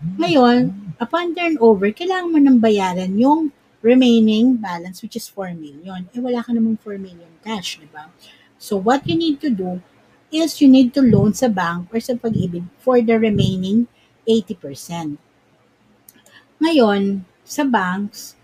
Ngayon, 0.00 0.94
upon 1.02 1.34
turnover, 1.34 1.90
kailangan 1.90 2.30
mo 2.30 2.38
nang 2.38 2.62
bayaran 2.62 3.10
yung 3.18 3.50
remaining 3.82 4.56
balance 4.56 5.02
which 5.02 5.18
is 5.18 5.26
4 5.26 5.52
million. 5.58 6.06
Eh 6.14 6.20
wala 6.22 6.40
ka 6.40 6.54
namang 6.54 6.78
4 6.78 6.96
million 6.96 7.28
cash, 7.42 7.82
di 7.82 7.88
ba? 7.90 8.08
So 8.56 8.78
what 8.78 9.04
you 9.10 9.16
need 9.18 9.42
to 9.42 9.50
do 9.50 9.82
is 10.30 10.62
you 10.62 10.70
need 10.70 10.94
to 10.94 11.02
loan 11.02 11.34
sa 11.34 11.50
bank 11.50 11.90
or 11.90 11.98
sa 11.98 12.14
pag-ibig 12.14 12.64
for 12.78 13.02
the 13.02 13.18
remaining 13.18 13.90
80%. 14.24 15.18
Ngayon, 16.60 17.24
sa 17.40 17.64
banks, 17.64 18.36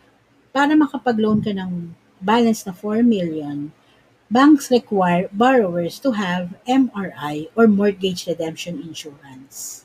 para 0.48 0.72
makapag-loan 0.72 1.44
ka 1.44 1.52
ng 1.52 1.92
balance 2.16 2.64
na 2.64 2.72
4 2.72 3.04
million, 3.04 3.68
banks 4.32 4.72
require 4.72 5.28
borrowers 5.30 6.00
to 6.00 6.16
have 6.16 6.56
MRI 6.64 7.52
or 7.52 7.68
mortgage 7.68 8.24
redemption 8.24 8.80
insurance. 8.80 9.84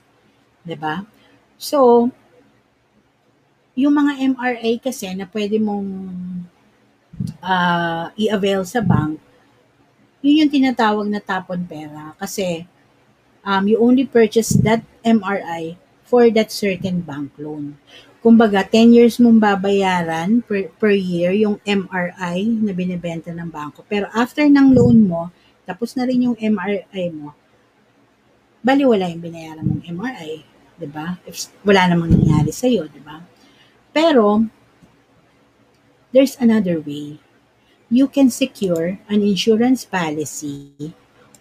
'Di 0.63 0.80
ba? 0.80 1.04
So, 1.60 2.10
yung 3.76 4.00
mga 4.00 4.32
MRA 4.32 4.72
kasi 4.80 5.12
na 5.12 5.28
pwede 5.28 5.60
mong 5.60 5.89
uh, 7.44 8.15
i-avail 8.15 8.63
sa 8.63 8.80
bank, 8.80 9.20
yun 10.24 10.48
yung 10.48 10.54
tinatawag 10.56 11.12
na 11.12 11.20
tapon 11.20 11.67
pera 11.67 12.15
kasi 12.15 12.63
um, 13.44 13.67
you 13.67 13.76
only 13.76 14.08
purchase 14.08 14.56
that 14.63 14.82
MRI 15.04 15.76
for 16.06 16.32
that 16.32 16.52
certain 16.52 17.04
bank 17.04 17.32
loan. 17.36 17.76
Kumbaga, 18.21 18.62
10 18.62 18.93
years 18.93 19.17
mong 19.17 19.41
babayaran 19.41 20.45
per, 20.45 20.69
per 20.77 20.93
year 20.93 21.34
yung 21.34 21.57
MRI 21.65 22.62
na 22.62 22.69
binibenta 22.69 23.34
ng 23.34 23.49
bangko. 23.49 23.81
Pero 23.89 24.05
after 24.13 24.45
ng 24.45 24.77
loan 24.77 25.10
mo, 25.10 25.34
tapos 25.65 25.97
na 25.97 26.05
rin 26.05 26.29
yung 26.29 26.38
MRI 26.38 27.10
mo, 27.10 27.34
bali 28.62 28.86
wala 28.86 29.10
yung 29.10 29.25
binayaran 29.25 29.65
mong 29.65 29.84
MRI. 29.89 30.51
'di 30.81 30.89
ba? 30.89 31.21
Wala 31.62 31.81
namang 31.93 32.17
nangyari 32.17 32.49
sa 32.49 32.65
iyo, 32.65 32.89
'di 32.89 33.01
ba? 33.05 33.21
Pero 33.93 34.49
there's 36.10 36.34
another 36.41 36.81
way. 36.81 37.21
You 37.93 38.10
can 38.10 38.34
secure 38.34 38.97
an 39.05 39.21
insurance 39.21 39.86
policy 39.86 40.73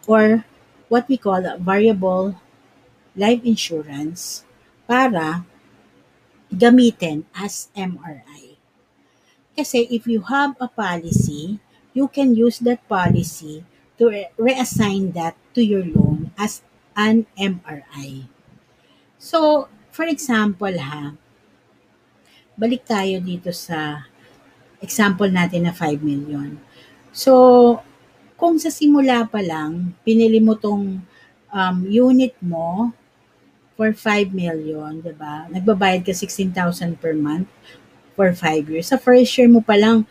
or 0.04 0.44
what 0.92 1.08
we 1.08 1.16
call 1.16 1.40
a 1.46 1.56
variable 1.56 2.36
life 3.16 3.40
insurance 3.46 4.44
para 4.84 5.46
gamitin 6.50 7.24
as 7.34 7.70
MRI. 7.78 8.58
Kasi 9.54 9.86
if 9.90 10.06
you 10.06 10.26
have 10.26 10.58
a 10.58 10.66
policy, 10.66 11.58
you 11.94 12.06
can 12.10 12.34
use 12.34 12.58
that 12.62 12.82
policy 12.86 13.66
to 13.98 14.10
reassign 14.38 15.14
that 15.14 15.34
to 15.54 15.62
your 15.62 15.84
loan 15.84 16.30
as 16.38 16.62
an 16.94 17.26
MRI. 17.38 18.26
So, 19.18 19.68
for 19.90 20.06
example 20.06 20.72
ha, 20.78 21.14
balik 22.56 22.86
tayo 22.86 23.20
dito 23.20 23.52
sa 23.52 24.06
example 24.80 25.28
natin 25.28 25.68
na 25.68 25.74
5 25.76 26.01
million. 26.01 26.57
So, 27.12 27.32
kung 28.40 28.57
sa 28.57 28.72
simula 28.72 29.28
pa 29.28 29.44
lang, 29.44 29.92
pinili 30.01 30.40
mo 30.40 30.57
tong 30.57 31.05
um, 31.53 31.76
unit 31.84 32.32
mo 32.40 32.96
for 33.81 33.97
5 33.97 34.37
million, 34.37 35.01
'di 35.01 35.16
ba? 35.16 35.49
Nagbabayad 35.49 36.05
ka 36.05 36.12
16,000 36.12 37.01
per 37.01 37.16
month 37.16 37.49
for 38.12 38.28
5 38.28 38.68
years. 38.68 38.93
Sa 38.93 39.01
first 39.01 39.33
year 39.41 39.49
mo 39.49 39.64
pa 39.64 39.81
lang, 39.81 40.05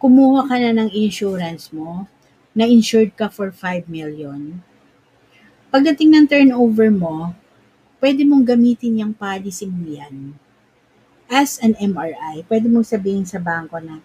kumuha 0.00 0.48
ka 0.48 0.56
na 0.56 0.72
ng 0.72 0.88
insurance 0.96 1.68
mo, 1.76 2.08
na 2.56 2.64
insured 2.64 3.12
ka 3.12 3.28
for 3.28 3.52
5 3.52 3.84
million. 3.84 4.64
Pagdating 5.68 6.08
ng 6.16 6.24
turnover 6.24 6.88
mo, 6.88 7.36
pwede 8.00 8.24
mong 8.24 8.48
gamitin 8.48 9.04
yung 9.04 9.12
policy 9.12 9.68
mo 9.68 9.84
yan 9.92 10.32
as 11.28 11.60
an 11.60 11.76
MRI. 11.76 12.48
Pwede 12.48 12.64
mong 12.64 12.88
sabihin 12.88 13.28
sa 13.28 13.36
bangko 13.36 13.76
na, 13.84 14.00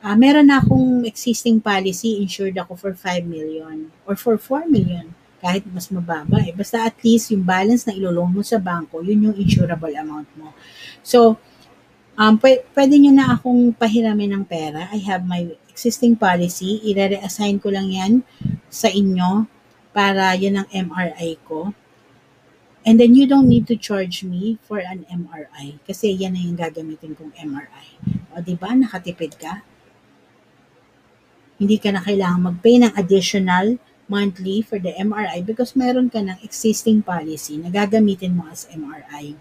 uh, 0.00 0.16
meron 0.16 0.48
na 0.48 0.64
akong 0.64 1.04
existing 1.04 1.60
policy, 1.60 2.24
insured 2.24 2.56
ako 2.56 2.72
for 2.72 2.92
5 2.96 3.20
million 3.28 3.92
or 4.08 4.16
for 4.16 4.40
4 4.40 4.64
million 4.64 5.12
kahit 5.40 5.64
mas 5.72 5.88
mababa 5.88 6.38
eh. 6.44 6.52
Basta 6.52 6.84
at 6.84 6.96
least 7.00 7.32
yung 7.32 7.42
balance 7.42 7.88
na 7.88 7.96
ilolong 7.96 8.28
mo 8.28 8.44
sa 8.44 8.60
bangko, 8.60 9.00
yun 9.00 9.32
yung 9.32 9.36
insurable 9.40 9.92
amount 9.96 10.28
mo. 10.36 10.52
So, 11.00 11.40
Um, 12.20 12.36
pwe- 12.36 12.60
pwede 12.76 13.00
nyo 13.00 13.16
na 13.16 13.32
akong 13.32 13.72
pahiramin 13.72 14.36
ng 14.36 14.44
pera. 14.44 14.92
I 14.92 15.00
have 15.08 15.24
my 15.24 15.56
existing 15.72 16.20
policy. 16.20 16.76
I-reassign 16.84 17.56
ko 17.64 17.72
lang 17.72 17.88
yan 17.88 18.12
sa 18.68 18.92
inyo 18.92 19.48
para 19.96 20.36
yan 20.36 20.60
ang 20.60 20.68
MRI 20.68 21.40
ko. 21.48 21.72
And 22.84 23.00
then 23.00 23.16
you 23.16 23.24
don't 23.24 23.48
need 23.48 23.64
to 23.72 23.76
charge 23.80 24.20
me 24.20 24.60
for 24.68 24.84
an 24.84 25.08
MRI 25.08 25.80
kasi 25.88 26.12
yan 26.12 26.36
na 26.36 26.44
yung 26.44 26.60
gagamitin 26.60 27.16
kong 27.16 27.32
MRI. 27.40 27.88
O 28.36 28.44
di 28.44 28.52
ba 28.52 28.76
nakatipid 28.76 29.40
ka? 29.40 29.64
Hindi 31.56 31.80
ka 31.80 31.88
na 31.88 32.04
kailangan 32.04 32.52
mag-pay 32.52 32.84
ng 32.84 32.92
additional 33.00 33.80
monthly 34.10 34.60
for 34.60 34.82
the 34.82 34.90
MRI 34.98 35.46
because 35.46 35.78
meron 35.78 36.10
ka 36.10 36.18
ng 36.18 36.42
existing 36.42 37.00
policy 37.06 37.54
na 37.62 37.70
gagamitin 37.70 38.34
mo 38.34 38.50
as 38.50 38.66
MRI. 38.74 39.38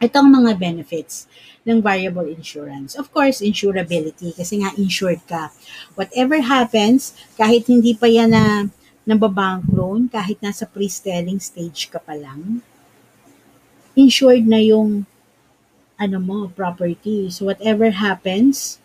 Ito 0.00 0.24
ang 0.24 0.32
mga 0.32 0.56
benefits 0.56 1.28
ng 1.68 1.84
variable 1.84 2.26
insurance. 2.26 2.96
Of 2.96 3.12
course, 3.12 3.44
insurability 3.44 4.32
kasi 4.32 4.64
nga 4.64 4.72
insured 4.80 5.20
ka. 5.28 5.52
Whatever 5.94 6.40
happens, 6.40 7.12
kahit 7.36 7.68
hindi 7.68 7.92
pa 7.92 8.08
yan 8.08 8.32
na 8.32 8.72
nababank 9.04 9.68
loan, 9.68 10.08
kahit 10.08 10.40
nasa 10.40 10.64
pre-selling 10.64 11.38
stage 11.38 11.92
ka 11.92 12.00
pa 12.00 12.16
lang, 12.16 12.64
insured 13.94 14.48
na 14.48 14.58
yung 14.64 15.04
ano 15.94 16.18
mo, 16.18 16.38
property. 16.50 17.30
So 17.30 17.46
whatever 17.46 17.94
happens, 17.94 18.82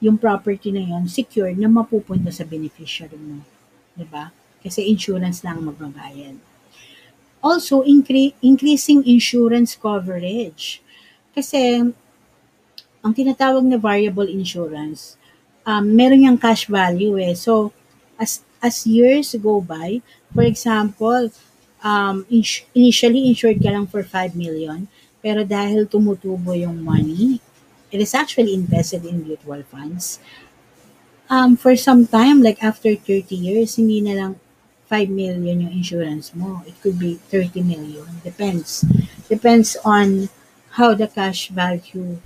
yung 0.00 0.16
property 0.16 0.72
na 0.72 0.80
yon 0.80 1.04
secured 1.06 1.60
na 1.60 1.68
mapupunta 1.68 2.32
sa 2.32 2.48
beneficiary 2.48 3.20
mo. 3.20 3.44
ba? 4.08 4.32
Kasi 4.64 4.88
insurance 4.88 5.44
lang 5.44 5.60
magbabayad. 5.60 6.40
Also, 7.40 7.84
incre- 7.84 8.36
increasing 8.40 9.04
insurance 9.04 9.76
coverage. 9.76 10.80
Kasi, 11.36 11.84
ang 13.00 13.12
tinatawag 13.16 13.64
na 13.64 13.80
variable 13.80 14.28
insurance, 14.28 15.16
um, 15.64 15.84
meron 15.84 16.24
yung 16.24 16.40
cash 16.40 16.68
value 16.68 17.16
eh. 17.16 17.32
So, 17.32 17.72
as, 18.20 18.44
as 18.60 18.84
years 18.84 19.32
go 19.40 19.60
by, 19.60 20.04
for 20.32 20.44
example, 20.44 21.32
um, 21.80 22.28
ins- 22.28 22.64
initially 22.76 23.28
insured 23.28 23.60
ka 23.60 23.72
lang 23.72 23.88
for 23.88 24.04
5 24.04 24.36
million, 24.36 24.84
pero 25.20 25.44
dahil 25.44 25.88
tumutubo 25.88 26.52
yung 26.56 26.80
money, 26.80 27.40
it 27.90 28.00
is 28.00 28.14
actually 28.14 28.54
invested 28.54 29.04
in 29.04 29.26
mutual 29.26 29.62
funds. 29.64 30.18
Um, 31.30 31.56
for 31.56 31.76
some 31.76 32.06
time, 32.06 32.42
like 32.42 32.62
after 32.62 32.94
30 32.94 33.34
years, 33.34 33.76
hindi 33.76 34.00
na 34.00 34.14
lang 34.18 34.32
5 34.90 35.06
million 35.06 35.62
yung 35.62 35.70
insurance 35.70 36.34
mo. 36.34 36.66
It 36.66 36.74
could 36.82 36.98
be 36.98 37.22
30 37.30 37.62
million. 37.62 38.06
Depends. 38.26 38.82
Depends 39.30 39.78
on 39.86 40.26
how 40.74 40.94
the 40.94 41.06
cash 41.06 41.54
value, 41.54 42.18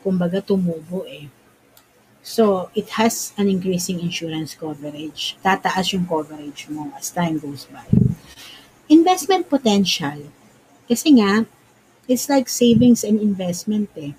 kumbaga, 0.00 0.40
tumubo 0.40 1.04
eh. 1.04 1.28
So, 2.24 2.72
it 2.74 2.88
has 2.96 3.36
an 3.36 3.52
increasing 3.52 4.00
insurance 4.00 4.56
coverage. 4.56 5.36
Tataas 5.44 5.92
yung 5.92 6.08
coverage 6.08 6.66
mo 6.72 6.90
as 6.96 7.12
time 7.12 7.38
goes 7.38 7.68
by. 7.68 7.84
Investment 8.88 9.46
potential. 9.52 10.32
Kasi 10.88 11.20
nga, 11.20 11.44
it's 12.08 12.26
like 12.32 12.48
savings 12.48 13.04
and 13.04 13.20
investment 13.20 13.92
eh. 13.94 14.16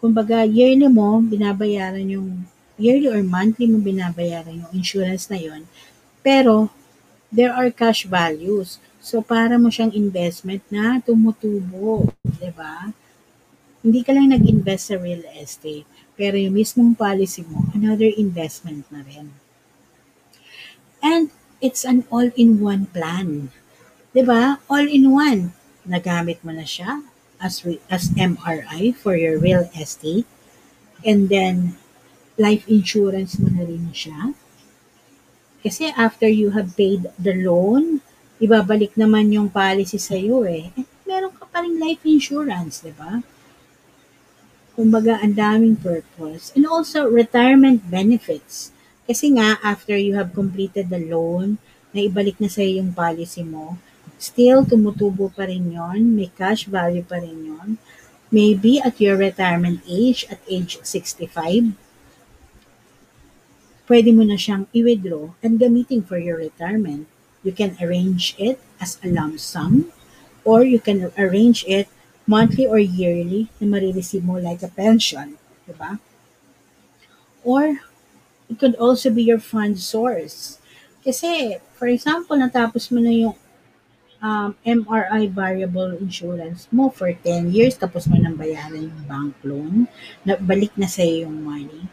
Kumbaga, 0.00 0.48
yearly 0.48 0.88
mo, 0.88 1.20
binabayaran 1.20 2.08
yung, 2.08 2.48
yearly 2.80 3.12
or 3.12 3.20
monthly 3.20 3.68
mo 3.68 3.76
binabayaran 3.84 4.64
yung 4.64 4.72
insurance 4.72 5.28
na 5.28 5.36
yon 5.36 5.68
Pero, 6.24 6.72
there 7.28 7.52
are 7.52 7.68
cash 7.68 8.08
values. 8.08 8.80
So, 8.96 9.20
para 9.20 9.60
mo 9.60 9.68
siyang 9.68 9.92
investment 9.92 10.64
na 10.72 11.04
tumutubo. 11.04 12.08
ba? 12.08 12.32
Diba? 12.40 12.74
Hindi 13.84 14.00
ka 14.00 14.16
lang 14.16 14.32
nag-invest 14.32 14.92
sa 14.92 14.96
real 14.96 15.24
estate. 15.36 15.84
Pero 16.16 16.36
yung 16.36 16.56
mismong 16.56 16.96
policy 16.96 17.44
mo, 17.44 17.68
another 17.76 18.08
investment 18.08 18.88
na 18.88 19.04
rin. 19.04 19.32
And 21.00 21.32
it's 21.64 21.84
an 21.84 22.04
all-in-one 22.12 22.92
plan. 22.92 23.48
'Di 24.12 24.20
ba? 24.20 24.60
All-in-one. 24.68 25.56
Nagamit 25.88 26.44
mo 26.44 26.52
na 26.52 26.68
siya 26.68 27.00
as 27.40 27.64
as 27.88 28.12
MRI 28.14 28.94
for 28.94 29.16
your 29.16 29.40
real 29.40 29.68
estate. 29.74 30.28
And 31.04 31.32
then 31.32 31.80
life 32.36 32.68
insurance 32.68 33.40
mo 33.40 33.48
na 33.48 33.64
rin 33.64 33.92
siya. 33.96 34.36
Kasi 35.60 35.92
after 35.92 36.28
you 36.28 36.56
have 36.56 36.72
paid 36.76 37.08
the 37.20 37.36
loan, 37.36 38.00
ibabalik 38.40 38.96
naman 38.96 39.32
yung 39.32 39.52
policy 39.52 40.00
sa 40.00 40.16
iyo 40.16 40.48
eh. 40.48 40.72
meron 41.10 41.34
ka 41.34 41.44
pa 41.50 41.66
rin 41.66 41.76
life 41.76 42.06
insurance, 42.06 42.86
di 42.86 42.94
ba? 42.94 43.18
Kumbaga, 44.78 45.18
ang 45.18 45.34
daming 45.34 45.74
purpose. 45.74 46.54
And 46.54 46.64
also, 46.64 47.10
retirement 47.10 47.82
benefits. 47.90 48.70
Kasi 49.10 49.34
nga, 49.34 49.58
after 49.60 49.98
you 49.98 50.14
have 50.14 50.30
completed 50.30 50.86
the 50.88 51.02
loan, 51.02 51.58
na 51.90 52.06
ibalik 52.06 52.38
na 52.38 52.46
sa 52.46 52.62
iyo 52.62 52.80
yung 52.80 52.94
policy 52.94 53.42
mo, 53.42 53.74
still 54.20 54.68
tumutubo 54.68 55.32
pa 55.32 55.48
rin 55.48 55.72
yon, 55.72 56.12
may 56.12 56.28
cash 56.36 56.68
value 56.68 57.02
pa 57.02 57.16
rin 57.18 57.40
yon. 57.48 57.80
Maybe 58.30 58.78
at 58.78 59.00
your 59.00 59.16
retirement 59.16 59.82
age, 59.88 60.28
at 60.30 60.38
age 60.46 60.78
65, 60.84 61.74
pwede 63.90 64.14
mo 64.14 64.22
na 64.22 64.38
siyang 64.38 64.70
i-withdraw 64.70 65.34
and 65.42 65.58
gamitin 65.58 66.06
for 66.06 66.20
your 66.20 66.38
retirement. 66.38 67.10
You 67.42 67.50
can 67.50 67.74
arrange 67.82 68.38
it 68.38 68.62
as 68.78 69.02
a 69.02 69.10
lump 69.10 69.42
sum 69.42 69.90
or 70.46 70.62
you 70.62 70.78
can 70.78 71.10
arrange 71.18 71.66
it 71.66 71.90
monthly 72.22 72.70
or 72.70 72.78
yearly 72.78 73.50
na 73.58 73.66
marireceive 73.66 74.22
mo 74.22 74.38
like 74.38 74.62
a 74.62 74.70
pension. 74.70 75.34
Diba? 75.66 75.98
Or 77.42 77.82
it 78.46 78.56
could 78.62 78.78
also 78.78 79.10
be 79.10 79.26
your 79.26 79.42
fund 79.42 79.82
source. 79.82 80.62
Kasi, 81.02 81.58
for 81.74 81.90
example, 81.90 82.38
natapos 82.38 82.92
mo 82.94 83.02
na 83.02 83.10
yung 83.10 83.34
um, 84.20 84.56
MRI 84.62 85.28
variable 85.28 85.96
insurance 85.98 86.68
mo 86.70 86.88
for 86.92 87.12
10 87.12 87.50
years, 87.50 87.74
tapos 87.76 88.06
mo 88.06 88.16
nang 88.16 88.36
bayaran 88.36 88.88
yung 88.88 89.04
bank 89.08 89.34
loan, 89.44 89.90
na 90.22 90.36
balik 90.36 90.72
na 90.76 90.88
sa 90.88 91.02
yung 91.04 91.44
money 91.44 91.88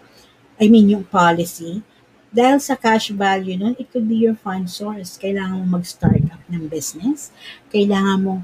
I 0.58 0.74
mean 0.74 0.90
yung 0.90 1.06
policy, 1.06 1.86
dahil 2.34 2.58
sa 2.58 2.74
cash 2.74 3.14
value 3.14 3.56
nun, 3.56 3.78
it 3.78 3.94
could 3.94 4.10
be 4.10 4.26
your 4.26 4.34
fund 4.34 4.66
source. 4.66 5.16
Kailangan 5.16 5.62
mong 5.62 5.82
mag-start 5.82 6.26
up 6.34 6.42
ng 6.50 6.66
business. 6.66 7.30
Kailangan 7.70 8.18
mong 8.26 8.42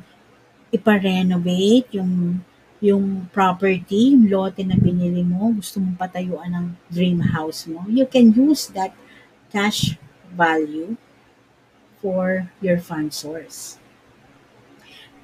ipa-renovate 0.69 1.97
yung 1.97 2.41
yung 2.83 3.31
property, 3.31 4.11
yung 4.13 4.27
lote 4.27 4.59
na 4.61 4.75
binili 4.75 5.23
mo, 5.23 5.55
gusto 5.55 5.79
mong 5.79 5.95
patayuan 5.95 6.51
ng 6.51 6.67
dream 6.91 7.23
house 7.31 7.63
mo, 7.63 7.87
you 7.87 8.03
can 8.03 8.29
use 8.35 8.67
that 8.75 8.91
cash 9.49 9.95
value 10.35 10.93
for 12.03 12.51
your 12.61 12.79
fund 12.79 13.13
source. 13.15 13.79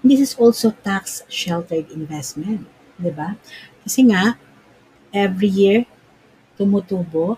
This 0.03 0.19
is 0.19 0.35
also 0.39 0.71
tax 0.71 1.23
sheltered 1.31 1.91
investment, 1.91 2.67
'di 2.99 3.11
ba? 3.15 3.35
Kasi 3.83 4.07
nga 4.07 4.35
every 5.13 5.49
year 5.51 5.79
tumutubo 6.57 7.37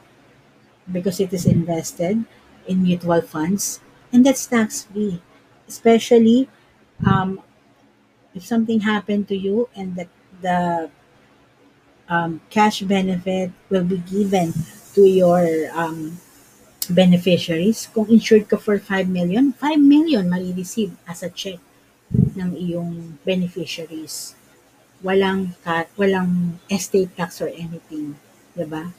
because 0.89 1.20
it 1.22 1.32
is 1.34 1.46
invested 1.48 2.24
in 2.68 2.84
mutual 2.84 3.22
funds 3.22 3.80
and 4.14 4.26
that's 4.26 4.46
tax 4.48 4.86
free 4.89 5.22
especially 5.70 6.50
um, 7.08 7.42
if 8.36 8.46
something 8.46 8.82
happened 8.82 9.28
to 9.28 9.36
you 9.38 9.70
and 9.76 9.96
the, 9.96 10.08
the 10.42 10.89
um, 12.10 12.42
cash 12.50 12.82
benefit 12.82 13.52
will 13.70 13.84
be 13.84 13.98
given 13.98 14.54
to 14.94 15.06
your 15.08 15.70
um, 15.74 16.18
beneficiaries 16.90 17.86
kung 17.94 18.10
insured 18.10 18.50
ka 18.50 18.58
for 18.58 18.80
5 18.80 19.06
million 19.06 19.54
5 19.54 19.78
million 19.78 20.26
marireceive 20.26 20.96
as 21.06 21.22
a 21.22 21.30
check 21.30 21.60
ng 22.12 22.52
iyong 22.58 23.22
beneficiaries 23.22 24.34
walang 25.06 25.54
walang 26.00 26.58
estate 26.72 27.14
tax 27.14 27.42
or 27.42 27.50
anything 27.54 28.18
'di 28.58 28.66
ba 28.66 28.90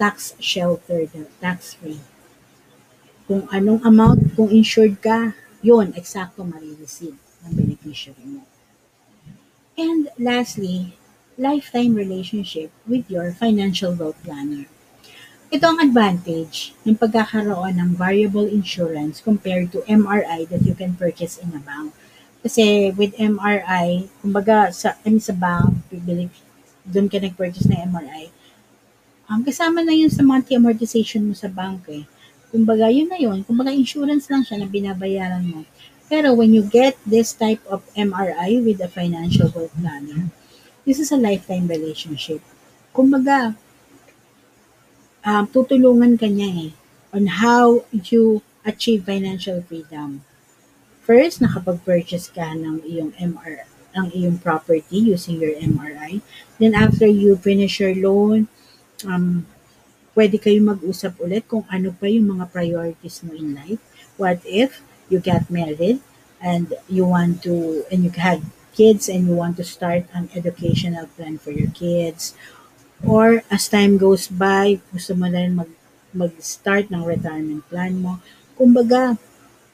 tax 0.00 0.32
sheltered, 0.40 1.12
tax 1.44 1.76
free. 1.76 2.00
Kung 3.28 3.44
anong 3.52 3.84
amount, 3.84 4.32
kung 4.32 4.48
insured 4.48 4.96
ka, 5.04 5.36
yun, 5.60 5.92
eksakto 5.92 6.40
marireceive 6.40 7.20
ng 7.44 7.52
beneficiary 7.52 8.24
mo. 8.24 8.48
And 9.76 10.08
lastly, 10.16 10.96
lifetime 11.36 11.92
relationship 11.92 12.72
with 12.88 13.12
your 13.12 13.36
financial 13.36 13.92
wealth 13.92 14.16
planner. 14.24 14.64
Ito 15.50 15.66
ang 15.66 15.82
advantage 15.82 16.78
ng 16.86 16.94
pagkakaroon 16.94 17.74
ng 17.74 17.98
variable 17.98 18.46
insurance 18.46 19.18
compared 19.18 19.74
to 19.74 19.82
MRI 19.90 20.46
that 20.46 20.62
you 20.62 20.78
can 20.78 20.94
purchase 20.94 21.42
in 21.42 21.50
a 21.52 21.62
bank. 21.62 21.90
Kasi 22.40 22.94
with 22.94 23.18
MRI, 23.18 24.06
kumbaga 24.22 24.70
sa, 24.70 24.94
I 25.02 25.10
mean, 25.10 25.18
sa 25.18 25.34
bank, 25.34 25.74
doon 26.86 27.10
ka 27.10 27.18
nag-purchase 27.18 27.66
ng 27.66 27.82
MRI, 27.90 28.30
Um, 29.30 29.46
kasama 29.46 29.86
na 29.86 29.94
yun 29.94 30.10
sa 30.10 30.26
monthly 30.26 30.58
amortization 30.58 31.22
mo 31.22 31.38
sa 31.38 31.46
bank 31.46 31.86
eh. 31.86 32.02
Kumbaga, 32.50 32.90
yun 32.90 33.06
na 33.06 33.14
yun. 33.14 33.46
Kumbaga, 33.46 33.70
insurance 33.70 34.26
lang 34.26 34.42
siya 34.42 34.58
na 34.58 34.66
binabayaran 34.66 35.46
mo. 35.46 35.62
Pero 36.10 36.34
when 36.34 36.50
you 36.50 36.66
get 36.66 36.98
this 37.06 37.30
type 37.30 37.62
of 37.70 37.86
MRI 37.94 38.58
with 38.58 38.82
a 38.82 38.90
financial 38.90 39.46
wealth 39.54 39.70
planner, 39.78 40.34
this 40.82 40.98
is 40.98 41.14
a 41.14 41.22
lifetime 41.22 41.70
relationship. 41.70 42.42
Kumbaga, 42.90 43.54
um, 45.24 45.44
tutulungan 45.48 46.16
ka 46.16 46.26
niya 46.26 46.70
eh 46.70 46.72
on 47.10 47.26
how 47.42 47.82
you 47.90 48.42
achieve 48.64 49.04
financial 49.04 49.62
freedom. 49.66 50.22
First, 51.02 51.42
nakapag-purchase 51.42 52.30
ka 52.30 52.54
ng 52.54 52.86
iyong 52.86 53.16
MR, 53.18 53.66
ng 53.98 54.06
iyong 54.14 54.38
property 54.38 55.10
using 55.10 55.42
your 55.42 55.56
MRI. 55.58 56.22
Then 56.62 56.78
after 56.78 57.08
you 57.08 57.34
finish 57.34 57.82
your 57.82 57.96
loan, 57.98 58.46
um, 59.02 59.48
pwede 60.14 60.38
kayo 60.38 60.62
mag-usap 60.62 61.18
ulit 61.18 61.48
kung 61.50 61.66
ano 61.66 61.90
pa 61.96 62.06
yung 62.06 62.38
mga 62.38 62.52
priorities 62.52 63.24
mo 63.26 63.34
in 63.34 63.58
life. 63.58 63.82
What 64.20 64.44
if 64.46 64.84
you 65.10 65.18
get 65.18 65.50
married 65.50 65.98
and 66.38 66.70
you 66.86 67.08
want 67.08 67.42
to, 67.42 67.82
and 67.90 68.06
you 68.06 68.12
had 68.14 68.44
kids 68.76 69.08
and 69.08 69.26
you 69.26 69.34
want 69.34 69.56
to 69.58 69.64
start 69.64 70.06
an 70.14 70.30
educational 70.36 71.06
plan 71.18 71.38
for 71.38 71.50
your 71.50 71.70
kids. 71.74 72.34
Or 73.04 73.42
as 73.50 73.68
time 73.68 73.96
goes 73.98 74.28
by, 74.28 74.80
gusto 74.92 75.12
mo 75.16 75.26
na 75.28 75.44
rin 75.44 75.54
mag, 75.56 75.70
mag-start 76.12 76.88
ng 76.88 77.04
retirement 77.04 77.64
plan 77.68 78.00
mo. 78.00 78.20
Kumbaga, 78.56 79.16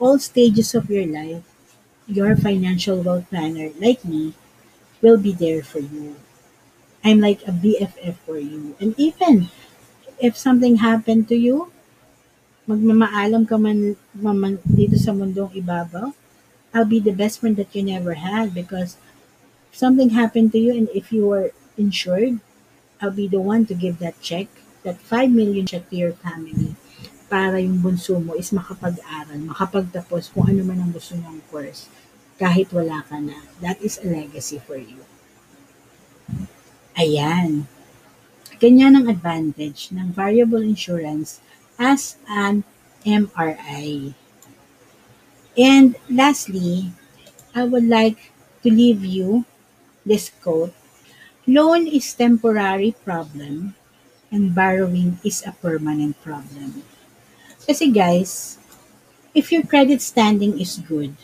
all 0.02 0.18
stages 0.18 0.74
of 0.74 0.90
your 0.90 1.06
life, 1.06 1.42
your 2.06 2.36
financial 2.36 3.02
wealth 3.02 3.26
planner, 3.30 3.70
like 3.80 4.04
me, 4.04 4.34
will 5.02 5.18
be 5.18 5.32
there 5.32 5.62
for 5.62 5.80
you. 5.80 6.16
I'm 7.04 7.20
like 7.20 7.42
a 7.46 7.52
BFF 7.52 8.16
for 8.26 8.38
you. 8.38 8.76
And 8.80 8.94
even 8.98 9.48
if 10.20 10.36
something 10.36 10.76
happened 10.82 11.28
to 11.30 11.36
you, 11.36 11.72
magmamaalam 12.70 13.46
ka 13.48 13.56
man, 13.58 13.96
man 14.14 14.58
dito 14.66 14.96
sa 14.98 15.12
mundong 15.14 15.54
ibabaw, 15.54 16.12
I'll 16.74 16.88
be 16.88 17.00
the 17.00 17.14
best 17.14 17.40
friend 17.40 17.56
that 17.56 17.72
you 17.74 17.82
never 17.82 18.14
had 18.18 18.52
because 18.54 18.96
something 19.72 20.10
happened 20.10 20.52
to 20.52 20.60
you 20.60 20.72
and 20.74 20.88
if 20.94 21.12
you 21.12 21.26
were 21.26 21.50
insured, 21.78 22.40
I'll 23.00 23.12
be 23.12 23.28
the 23.28 23.40
one 23.40 23.66
to 23.66 23.74
give 23.74 23.98
that 24.00 24.20
check, 24.20 24.48
that 24.82 24.96
5 25.00 25.30
million 25.30 25.66
check 25.66 25.88
to 25.90 25.96
your 25.96 26.16
family 26.16 26.76
para 27.26 27.58
yung 27.58 27.82
bunso 27.82 28.22
mo 28.22 28.38
is 28.38 28.54
makapag-aral, 28.54 29.50
makapagtapos 29.50 30.30
kung 30.30 30.46
ano 30.46 30.62
man 30.62 30.78
ang 30.78 30.92
gusto 30.94 31.18
niyang 31.18 31.42
course 31.50 31.90
kahit 32.38 32.70
wala 32.70 33.02
ka 33.04 33.18
na. 33.18 33.36
That 33.64 33.80
is 33.80 33.98
a 33.98 34.06
legacy 34.06 34.60
for 34.60 34.76
you. 34.76 35.02
Ayan. 36.96 37.68
Ganyan 38.56 38.96
ang 38.96 39.06
advantage 39.08 39.92
ng 39.92 40.12
variable 40.16 40.64
insurance 40.64 41.44
as 41.76 42.16
an 42.24 42.64
MRI. 43.04 44.16
And 45.56 45.96
lastly, 46.08 46.92
I 47.56 47.64
would 47.64 47.88
like 47.88 48.32
to 48.64 48.68
leave 48.68 49.04
you 49.04 49.44
this 50.04 50.32
quote. 50.40 50.72
Loan 51.46 51.86
is 51.86 52.10
temporary 52.14 52.94
problem 53.06 53.74
and 54.34 54.54
borrowing 54.54 55.18
is 55.22 55.46
a 55.46 55.54
permanent 55.54 56.18
problem. 56.22 56.82
Kasi 57.62 57.90
guys, 57.90 58.58
if 59.30 59.54
your 59.54 59.62
credit 59.62 60.02
standing 60.02 60.58
is 60.58 60.82
good, 60.82 61.14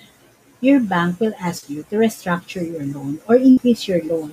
your 0.62 0.78
bank 0.78 1.18
will 1.18 1.34
ask 1.42 1.66
you 1.66 1.82
to 1.90 1.98
restructure 1.98 2.62
your 2.62 2.86
loan 2.86 3.18
or 3.26 3.34
increase 3.34 3.90
your 3.90 3.98
loan. 4.06 4.30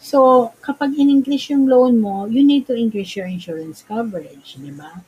So, 0.00 0.52
kapag 0.64 0.96
in-increase 0.96 1.52
yung 1.52 1.68
loan 1.68 2.00
mo, 2.00 2.24
you 2.24 2.44
need 2.44 2.64
to 2.68 2.76
increase 2.76 3.16
your 3.16 3.28
insurance 3.28 3.84
coverage, 3.84 4.56
di 4.56 4.72
ba? 4.72 5.04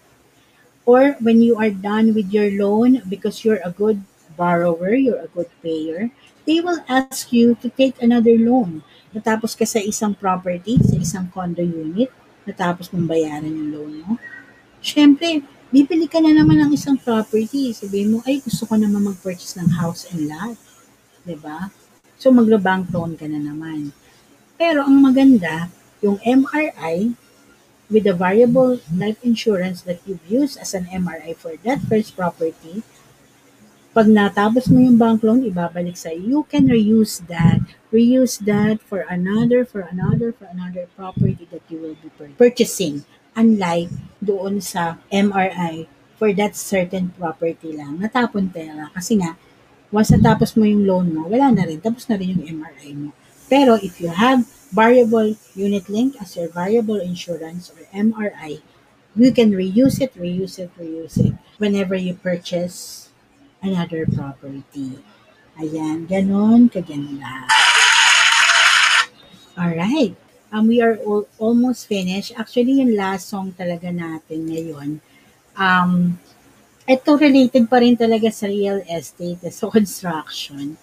Or 0.85 1.17
when 1.25 1.41
you 1.41 1.57
are 1.57 1.73
done 1.73 2.13
with 2.13 2.33
your 2.33 2.53
loan 2.53 3.01
because 3.09 3.45
you're 3.45 3.65
a 3.65 3.73
good 3.73 4.01
borrower, 4.37 4.93
you're 4.93 5.25
a 5.25 5.33
good 5.33 5.49
payer, 5.65 6.13
they 6.45 6.61
will 6.61 6.81
ask 6.89 7.33
you 7.33 7.57
to 7.61 7.69
take 7.73 8.01
another 8.01 8.37
loan. 8.37 8.85
Natapos 9.17 9.57
ka 9.57 9.65
sa 9.65 9.81
isang 9.81 10.13
property, 10.13 10.77
sa 10.85 11.01
isang 11.01 11.33
condo 11.33 11.65
unit, 11.65 12.13
natapos 12.45 12.93
mong 12.93 13.09
bayaran 13.09 13.49
yung 13.49 13.73
loan 13.73 13.93
mo. 14.05 14.13
Siyempre, 14.85 15.41
bibili 15.73 16.05
ka 16.05 16.21
na 16.21 16.37
naman 16.37 16.61
ng 16.61 16.77
isang 16.77 17.01
property. 17.01 17.73
Sabihin 17.73 18.13
mo, 18.13 18.19
ay, 18.29 18.45
gusto 18.45 18.69
ko 18.69 18.77
naman 18.77 19.09
mag-purchase 19.09 19.57
ng 19.57 19.81
house 19.81 20.05
and 20.13 20.29
lot. 20.29 20.61
ba? 20.61 21.25
Diba? 21.25 21.59
So, 22.21 22.29
magla-bank 22.29 22.93
loan 22.93 23.17
ka 23.17 23.25
na 23.25 23.41
naman. 23.41 23.97
Pero 24.61 24.85
ang 24.85 25.01
maganda, 25.01 25.73
yung 26.05 26.21
MRI 26.21 27.17
with 27.89 28.05
the 28.05 28.13
variable 28.13 28.77
life 28.93 29.17
insurance 29.25 29.81
that 29.89 30.05
you've 30.05 30.29
used 30.29 30.61
as 30.61 30.77
an 30.77 30.93
MRI 30.93 31.33
for 31.33 31.57
that 31.65 31.81
first 31.89 32.13
property, 32.13 32.85
pag 33.97 34.13
natapos 34.13 34.69
mo 34.69 34.77
yung 34.77 35.01
bank 35.01 35.25
loan, 35.25 35.41
ibabalik 35.41 35.97
sa 35.97 36.13
you 36.13 36.45
can 36.53 36.69
reuse 36.69 37.25
that. 37.33 37.65
Reuse 37.89 38.37
that 38.45 38.77
for 38.85 39.09
another, 39.09 39.65
for 39.65 39.89
another, 39.89 40.37
for 40.37 40.45
another 40.53 40.85
property 40.93 41.49
that 41.49 41.65
you 41.73 41.81
will 41.81 41.97
be 42.05 42.13
purchasing 42.37 43.09
unlike 43.33 43.89
doon 44.21 44.61
sa 44.61 45.01
MRI 45.09 45.89
for 46.21 46.29
that 46.37 46.53
certain 46.53 47.09
property 47.17 47.73
lang, 47.73 47.97
natapon 47.97 48.53
pera. 48.53 48.93
Kasi 48.93 49.17
nga, 49.17 49.33
once 49.89 50.13
natapos 50.13 50.61
mo 50.61 50.69
yung 50.69 50.85
loan 50.85 51.17
mo, 51.17 51.25
wala 51.33 51.49
na 51.49 51.65
rin, 51.65 51.81
tapos 51.81 52.05
na 52.13 52.21
rin 52.21 52.37
yung 52.37 52.61
MRI 52.61 52.93
mo. 52.93 53.17
Pero 53.49 53.81
if 53.81 53.97
you 53.97 54.13
have 54.13 54.45
variable 54.77 55.41
unit 55.57 55.89
link 55.89 56.21
as 56.21 56.37
your 56.37 56.53
variable 56.53 57.01
insurance 57.01 57.73
or 57.73 57.81
MRI, 57.97 58.61
you 59.17 59.33
can 59.33 59.57
reuse 59.57 60.05
it, 60.05 60.13
reuse 60.21 60.61
it, 60.61 60.69
reuse 60.77 61.17
it 61.17 61.33
whenever 61.57 61.97
you 61.97 62.13
purchase 62.13 63.06
another 63.67 64.07
property. 64.07 65.03
Ayan, 65.59 66.07
ganon 66.07 66.71
kaganda. 66.71 67.51
Alright. 69.59 70.15
Um, 70.55 70.71
we 70.71 70.79
are 70.79 70.97
all, 71.03 71.27
almost 71.43 71.91
finished. 71.91 72.31
Actually, 72.39 72.79
yung 72.79 72.95
last 72.95 73.27
song 73.27 73.51
talaga 73.57 73.91
natin 73.91 74.47
ngayon, 74.47 75.03
um, 75.59 76.15
ito 76.87 77.11
related 77.19 77.67
pa 77.67 77.83
rin 77.83 77.99
talaga 77.99 78.31
sa 78.31 78.47
real 78.47 78.79
estate, 78.87 79.43
sa 79.51 79.67
construction. 79.67 80.79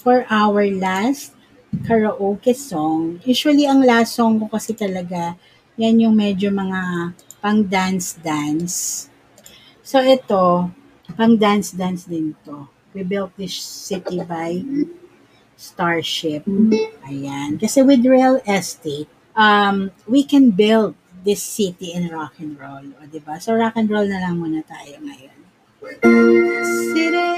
For 0.00 0.24
our 0.32 0.64
last 0.72 1.36
karaoke 1.84 2.56
song, 2.56 3.20
usually 3.26 3.68
ang 3.68 3.84
last 3.84 4.16
song 4.16 4.40
ko 4.40 4.48
kasi 4.48 4.72
talaga, 4.72 5.36
yan 5.76 6.08
yung 6.08 6.16
medyo 6.16 6.48
mga 6.48 7.12
pang 7.42 7.60
dance-dance. 7.66 9.06
So 9.84 10.00
ito, 10.00 10.72
pang 11.12 11.36
dance-dance 11.36 12.08
din 12.08 12.32
to. 12.48 12.68
We 12.96 13.04
built 13.04 13.36
this 13.36 13.60
city 13.60 14.24
by 14.24 14.64
Starship. 15.54 16.46
Ayan. 17.06 17.60
Kasi 17.60 17.82
with 17.82 18.02
real 18.06 18.40
estate, 18.48 19.10
um, 19.36 19.90
we 20.06 20.24
can 20.24 20.50
build 20.50 20.94
this 21.24 21.42
city 21.42 21.92
in 21.92 22.08
rock 22.10 22.38
and 22.38 22.58
roll. 22.58 22.84
O, 23.00 23.06
diba? 23.06 23.40
So, 23.40 23.54
rock 23.54 23.76
and 23.76 23.90
roll 23.90 24.06
na 24.06 24.20
lang 24.20 24.38
muna 24.38 24.62
tayo 24.66 24.98
ngayon. 25.00 25.38
City. 26.92 27.32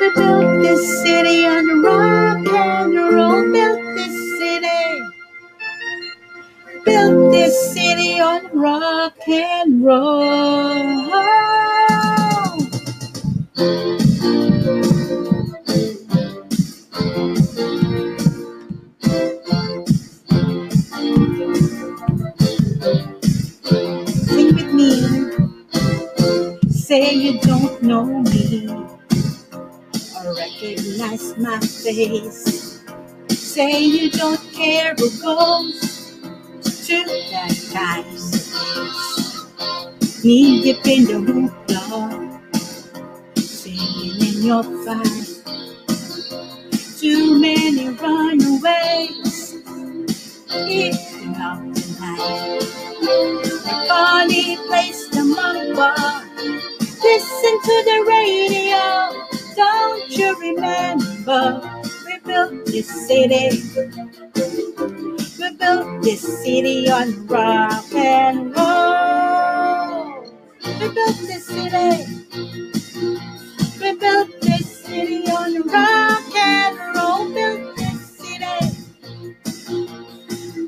We 0.00 0.06
built 0.16 0.48
this 0.64 0.82
city 1.04 1.44
on 1.44 1.66
rock 1.84 2.46
and 2.46 2.94
roll. 2.94 3.42
Built 3.52 3.80
this. 3.96 4.19
Built 6.90 7.32
this 7.32 7.72
city 7.74 8.20
on 8.20 8.42
rock 8.58 9.14
and 9.28 9.84
roll. 9.84 11.10
Sing 24.14 24.54
with 24.56 24.74
me. 24.74 24.90
Say 26.70 27.14
you 27.14 27.40
don't 27.40 27.82
know 27.82 28.04
me 28.06 28.68
or 30.16 30.34
recognize 30.36 31.38
my 31.38 31.60
face. 31.60 32.82
Say 33.30 33.84
you 33.84 34.10
don't 34.10 34.42
care 34.52 34.94
who 34.98 35.10
goes 35.22 35.89
that 36.90 37.70
times 37.72 38.32
Knee 40.24 40.62
dip 40.62 40.86
in 40.86 41.04
the 41.06 41.14
hoopla, 41.14 42.40
singing 43.38 44.20
in 44.20 44.42
your 44.46 44.62
fire. 44.84 45.54
Too 46.98 47.38
many 47.40 47.88
runaways, 47.90 49.56
eating 50.68 51.36
out 51.36 51.74
tonight. 51.76 52.60
A 53.66 53.86
funny 53.88 54.56
place 54.68 55.08
to 55.10 55.24
mamba. 55.24 55.94
Listen 57.02 57.60
to 57.62 57.76
the 57.90 58.04
radio. 58.08 59.26
Don't 59.56 60.10
you 60.10 60.38
remember? 60.40 61.82
We 62.06 62.18
built 62.20 62.66
this 62.66 62.88
city 63.08 63.62
built 65.60 66.02
this 66.02 66.22
city 66.42 66.90
on 66.90 67.26
rock 67.26 67.84
and 67.94 68.56
roll. 68.56 70.22
We 70.64 70.88
built 70.94 71.18
this 71.28 71.46
city. 71.46 72.26
We 73.80 73.96
built 73.96 74.30
this 74.40 74.66
city 74.84 75.24
on 75.28 75.62
rock 75.68 76.36
and 76.36 76.78
roll. 76.96 77.34
Built 77.34 77.76
this 77.76 78.00
city. 78.18 78.76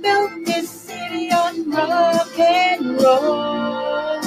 Built 0.03 0.47
this 0.47 0.71
city 0.71 1.31
on 1.33 1.71
rock 1.71 2.39
and 2.39 3.03
roll. 3.03 4.21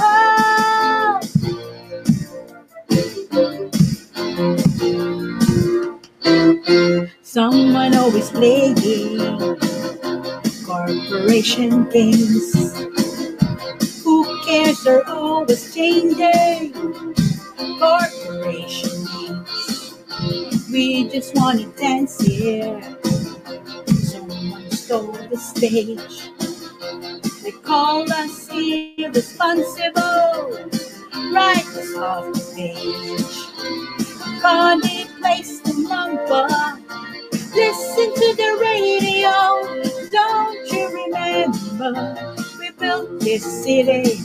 Someone 7.23 7.95
always 7.95 8.29
playing 8.31 8.75
corporation 11.35 11.83
games. 11.89 12.53
Who 14.03 14.45
cares? 14.45 14.81
They're 14.83 15.05
always 15.09 15.75
changing 15.75 16.71
corporation 17.77 19.03
names. 19.03 19.95
We 20.71 21.09
just 21.09 21.35
want 21.35 21.59
to 21.59 21.67
dance 21.77 22.21
here. 22.21 22.79
Someone 23.87 24.71
stole 24.71 25.11
the 25.11 25.35
stage. 25.35 26.29
They 27.43 27.51
call 27.51 28.09
us 28.13 28.49
irresponsible. 28.49 30.01
Us 31.37 31.95
off 31.97 32.31
the 32.31 32.39
page. 32.55 33.35
Candy 34.41 35.05
place 35.19 35.59
the 35.59 35.73
number. 35.89 36.47
Listen 37.55 38.13
to 38.15 38.35
the 38.37 38.57
radio. 38.61 40.09
Don't 40.11 40.71
you 40.71 41.05
remember? 41.05 42.35
We 42.59 42.71
built 42.71 43.21
this 43.21 43.43
city. 43.63 44.21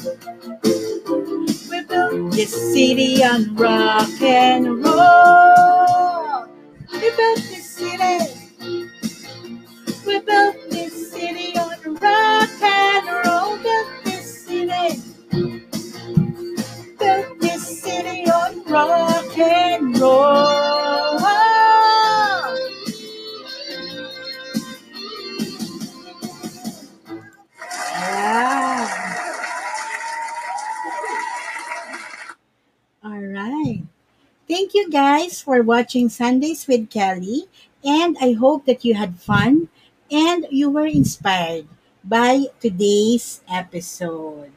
We 1.71 1.83
built 1.85 2.33
this 2.33 2.53
city 2.75 3.25
on 3.25 3.57
rock 3.57 4.11
and 4.23 4.85
roll. 4.85 6.47
We 6.93 7.01
built 7.17 7.39
this 7.51 7.71
city. 7.71 8.40
Guys 34.91 35.41
for 35.41 35.63
watching 35.63 36.09
Sundays 36.09 36.67
with 36.67 36.91
Kelly. 36.91 37.47
And 37.85 38.17
I 38.21 38.33
hope 38.33 38.67
that 38.67 38.85
you 38.85 38.95
had 38.95 39.17
fun 39.17 39.69
and 40.11 40.47
you 40.51 40.69
were 40.69 40.87
inspired 40.87 41.67
by 42.05 42.47
today's 42.61 43.41
episode. 43.49 44.53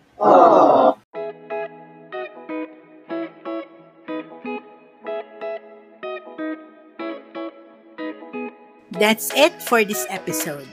That's 8.91 9.33
it 9.35 9.61
for 9.61 9.83
this 9.83 10.05
episode. 10.09 10.67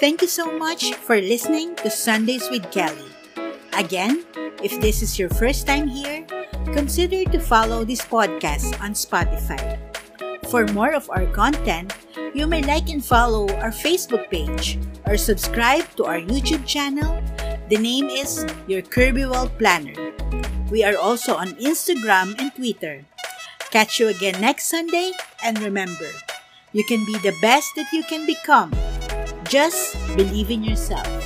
Thank 0.00 0.22
you 0.22 0.28
so 0.28 0.56
much 0.56 0.94
for 0.94 1.20
listening 1.20 1.76
to 1.76 1.90
Sundays 1.90 2.48
with 2.48 2.70
Kelly. 2.70 3.10
Again, 3.76 4.24
if 4.62 4.80
this 4.80 5.02
is 5.02 5.18
your 5.18 5.28
first 5.28 5.66
time 5.66 5.88
here, 5.88 6.24
consider 6.72 7.24
to 7.30 7.38
follow 7.38 7.84
this 7.84 8.00
podcast 8.00 8.78
on 8.80 8.94
Spotify. 8.94 9.78
For 10.46 10.66
more 10.70 10.94
of 10.94 11.10
our 11.10 11.26
content, 11.26 11.94
you 12.34 12.46
may 12.46 12.62
like 12.62 12.88
and 12.88 13.04
follow 13.04 13.50
our 13.58 13.70
Facebook 13.74 14.30
page 14.30 14.78
or 15.06 15.16
subscribe 15.16 15.86
to 15.96 16.06
our 16.06 16.18
YouTube 16.18 16.66
channel. 16.66 17.22
The 17.68 17.78
name 17.78 18.06
is 18.10 18.46
Your 18.66 18.82
Kirby 18.82 19.26
World 19.26 19.50
Planner. 19.58 19.94
We 20.70 20.82
are 20.82 20.96
also 20.96 21.34
on 21.34 21.58
Instagram 21.58 22.38
and 22.38 22.54
Twitter. 22.54 23.04
Catch 23.70 23.98
you 23.98 24.08
again 24.08 24.40
next 24.40 24.70
Sunday 24.70 25.12
and 25.42 25.58
remember, 25.62 26.10
you 26.72 26.84
can 26.86 27.04
be 27.06 27.18
the 27.18 27.34
best 27.42 27.70
that 27.74 27.90
you 27.92 28.02
can 28.06 28.26
become. 28.26 28.70
Just 29.46 29.94
believe 30.16 30.50
in 30.50 30.62
yourself. 30.62 31.19